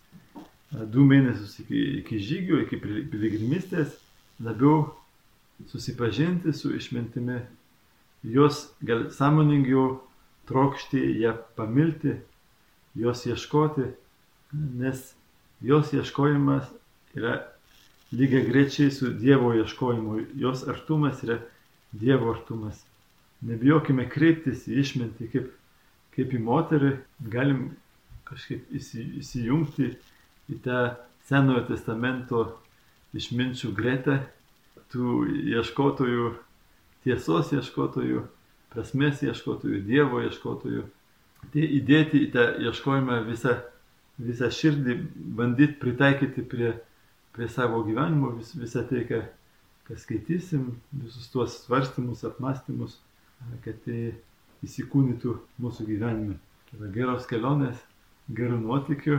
du 0.74 1.06
mėnesius 1.06 1.60
iki, 1.62 1.82
iki 2.02 2.18
žygių, 2.18 2.64
iki 2.64 2.80
piligrimystės, 2.82 3.94
labiau 4.42 4.88
susipažinti 5.70 6.54
su 6.58 6.74
išmintimi, 6.74 7.44
jos 8.26 8.66
gal 8.82 9.10
sąmoningiau 9.14 10.00
trokšti 10.50 11.04
ją 11.22 11.36
pamilti, 11.58 12.18
jos 12.98 13.26
ieškoti, 13.30 13.92
nes 14.82 15.12
jos 15.62 15.94
ieškojimas 15.94 16.74
yra 17.18 17.38
lygiai 18.14 18.46
grečiai 18.46 18.92
su 18.92 19.12
Dievo 19.18 19.54
ieškojimu, 19.58 20.20
jos 20.38 20.68
artumas 20.68 21.24
yra 21.26 21.40
Dievo 21.92 22.34
artumas. 22.34 22.84
Nebijokime 23.44 24.06
kreiptis 24.10 24.68
į 24.70 24.80
išmintį 24.84 25.30
kaip, 25.34 25.50
kaip 26.16 26.34
į 26.34 26.40
moterį, 26.46 26.94
galim 27.34 27.66
kažkaip 28.30 28.70
įsijungti 28.74 29.90
į 30.50 30.60
tą 30.64 30.84
Senojo 31.28 31.64
testamento 31.70 32.44
išminčių 33.16 33.70
gretą, 33.78 34.18
tų 34.92 35.24
ieškotojų, 35.54 36.34
tiesos 37.06 37.54
ieškotojų, 37.56 38.24
prasmės 38.74 39.24
ieškotojų, 39.24 39.84
Dievo 39.88 40.22
ieškotojų. 40.26 40.84
Tai 41.54 41.68
įdėti 41.78 42.26
į 42.26 42.32
tą 42.34 42.46
ieškojimą 42.68 43.22
visą, 43.28 43.58
visą 44.22 44.50
širdį, 44.54 44.98
bandyti 45.38 45.80
pritaikyti 45.82 46.44
prie, 46.48 46.74
prie 47.34 47.48
savo 47.50 47.84
gyvenimo 47.86 48.34
vis, 48.38 48.54
visą 48.58 48.84
tai, 48.90 49.04
ką, 49.10 49.22
ką 49.88 49.98
skaitysim, 50.00 50.68
visus 51.04 51.30
tuos 51.34 51.58
svarstymus, 51.66 52.26
apmąstymus, 52.30 53.00
kad 53.66 53.80
tai 53.86 54.14
įsikūnytų 54.64 55.38
mūsų 55.64 55.88
gyvenime. 55.90 56.38
Tai 56.72 56.92
geros 56.94 57.26
kelionės, 57.30 57.80
gerų 58.34 58.62
nuotikių 58.64 59.18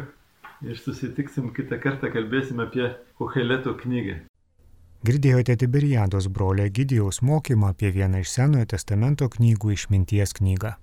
ir 0.64 0.78
susitiksim 0.80 1.50
kitą 1.54 1.80
kartą, 1.82 2.10
kalbėsim 2.14 2.62
apie 2.64 2.94
Koheleto 3.18 3.74
knygą. 3.82 4.22
Girdėjote 5.04 5.58
Tiberiados 5.60 6.30
brolio 6.32 6.64
Gidijaus 6.72 7.20
mokymą 7.20 7.74
apie 7.74 7.90
vieną 7.92 8.22
iš 8.24 8.30
Senojo 8.38 8.70
testamento 8.72 9.28
knygų 9.28 9.74
išminties 9.74 10.32
knygą. 10.38 10.78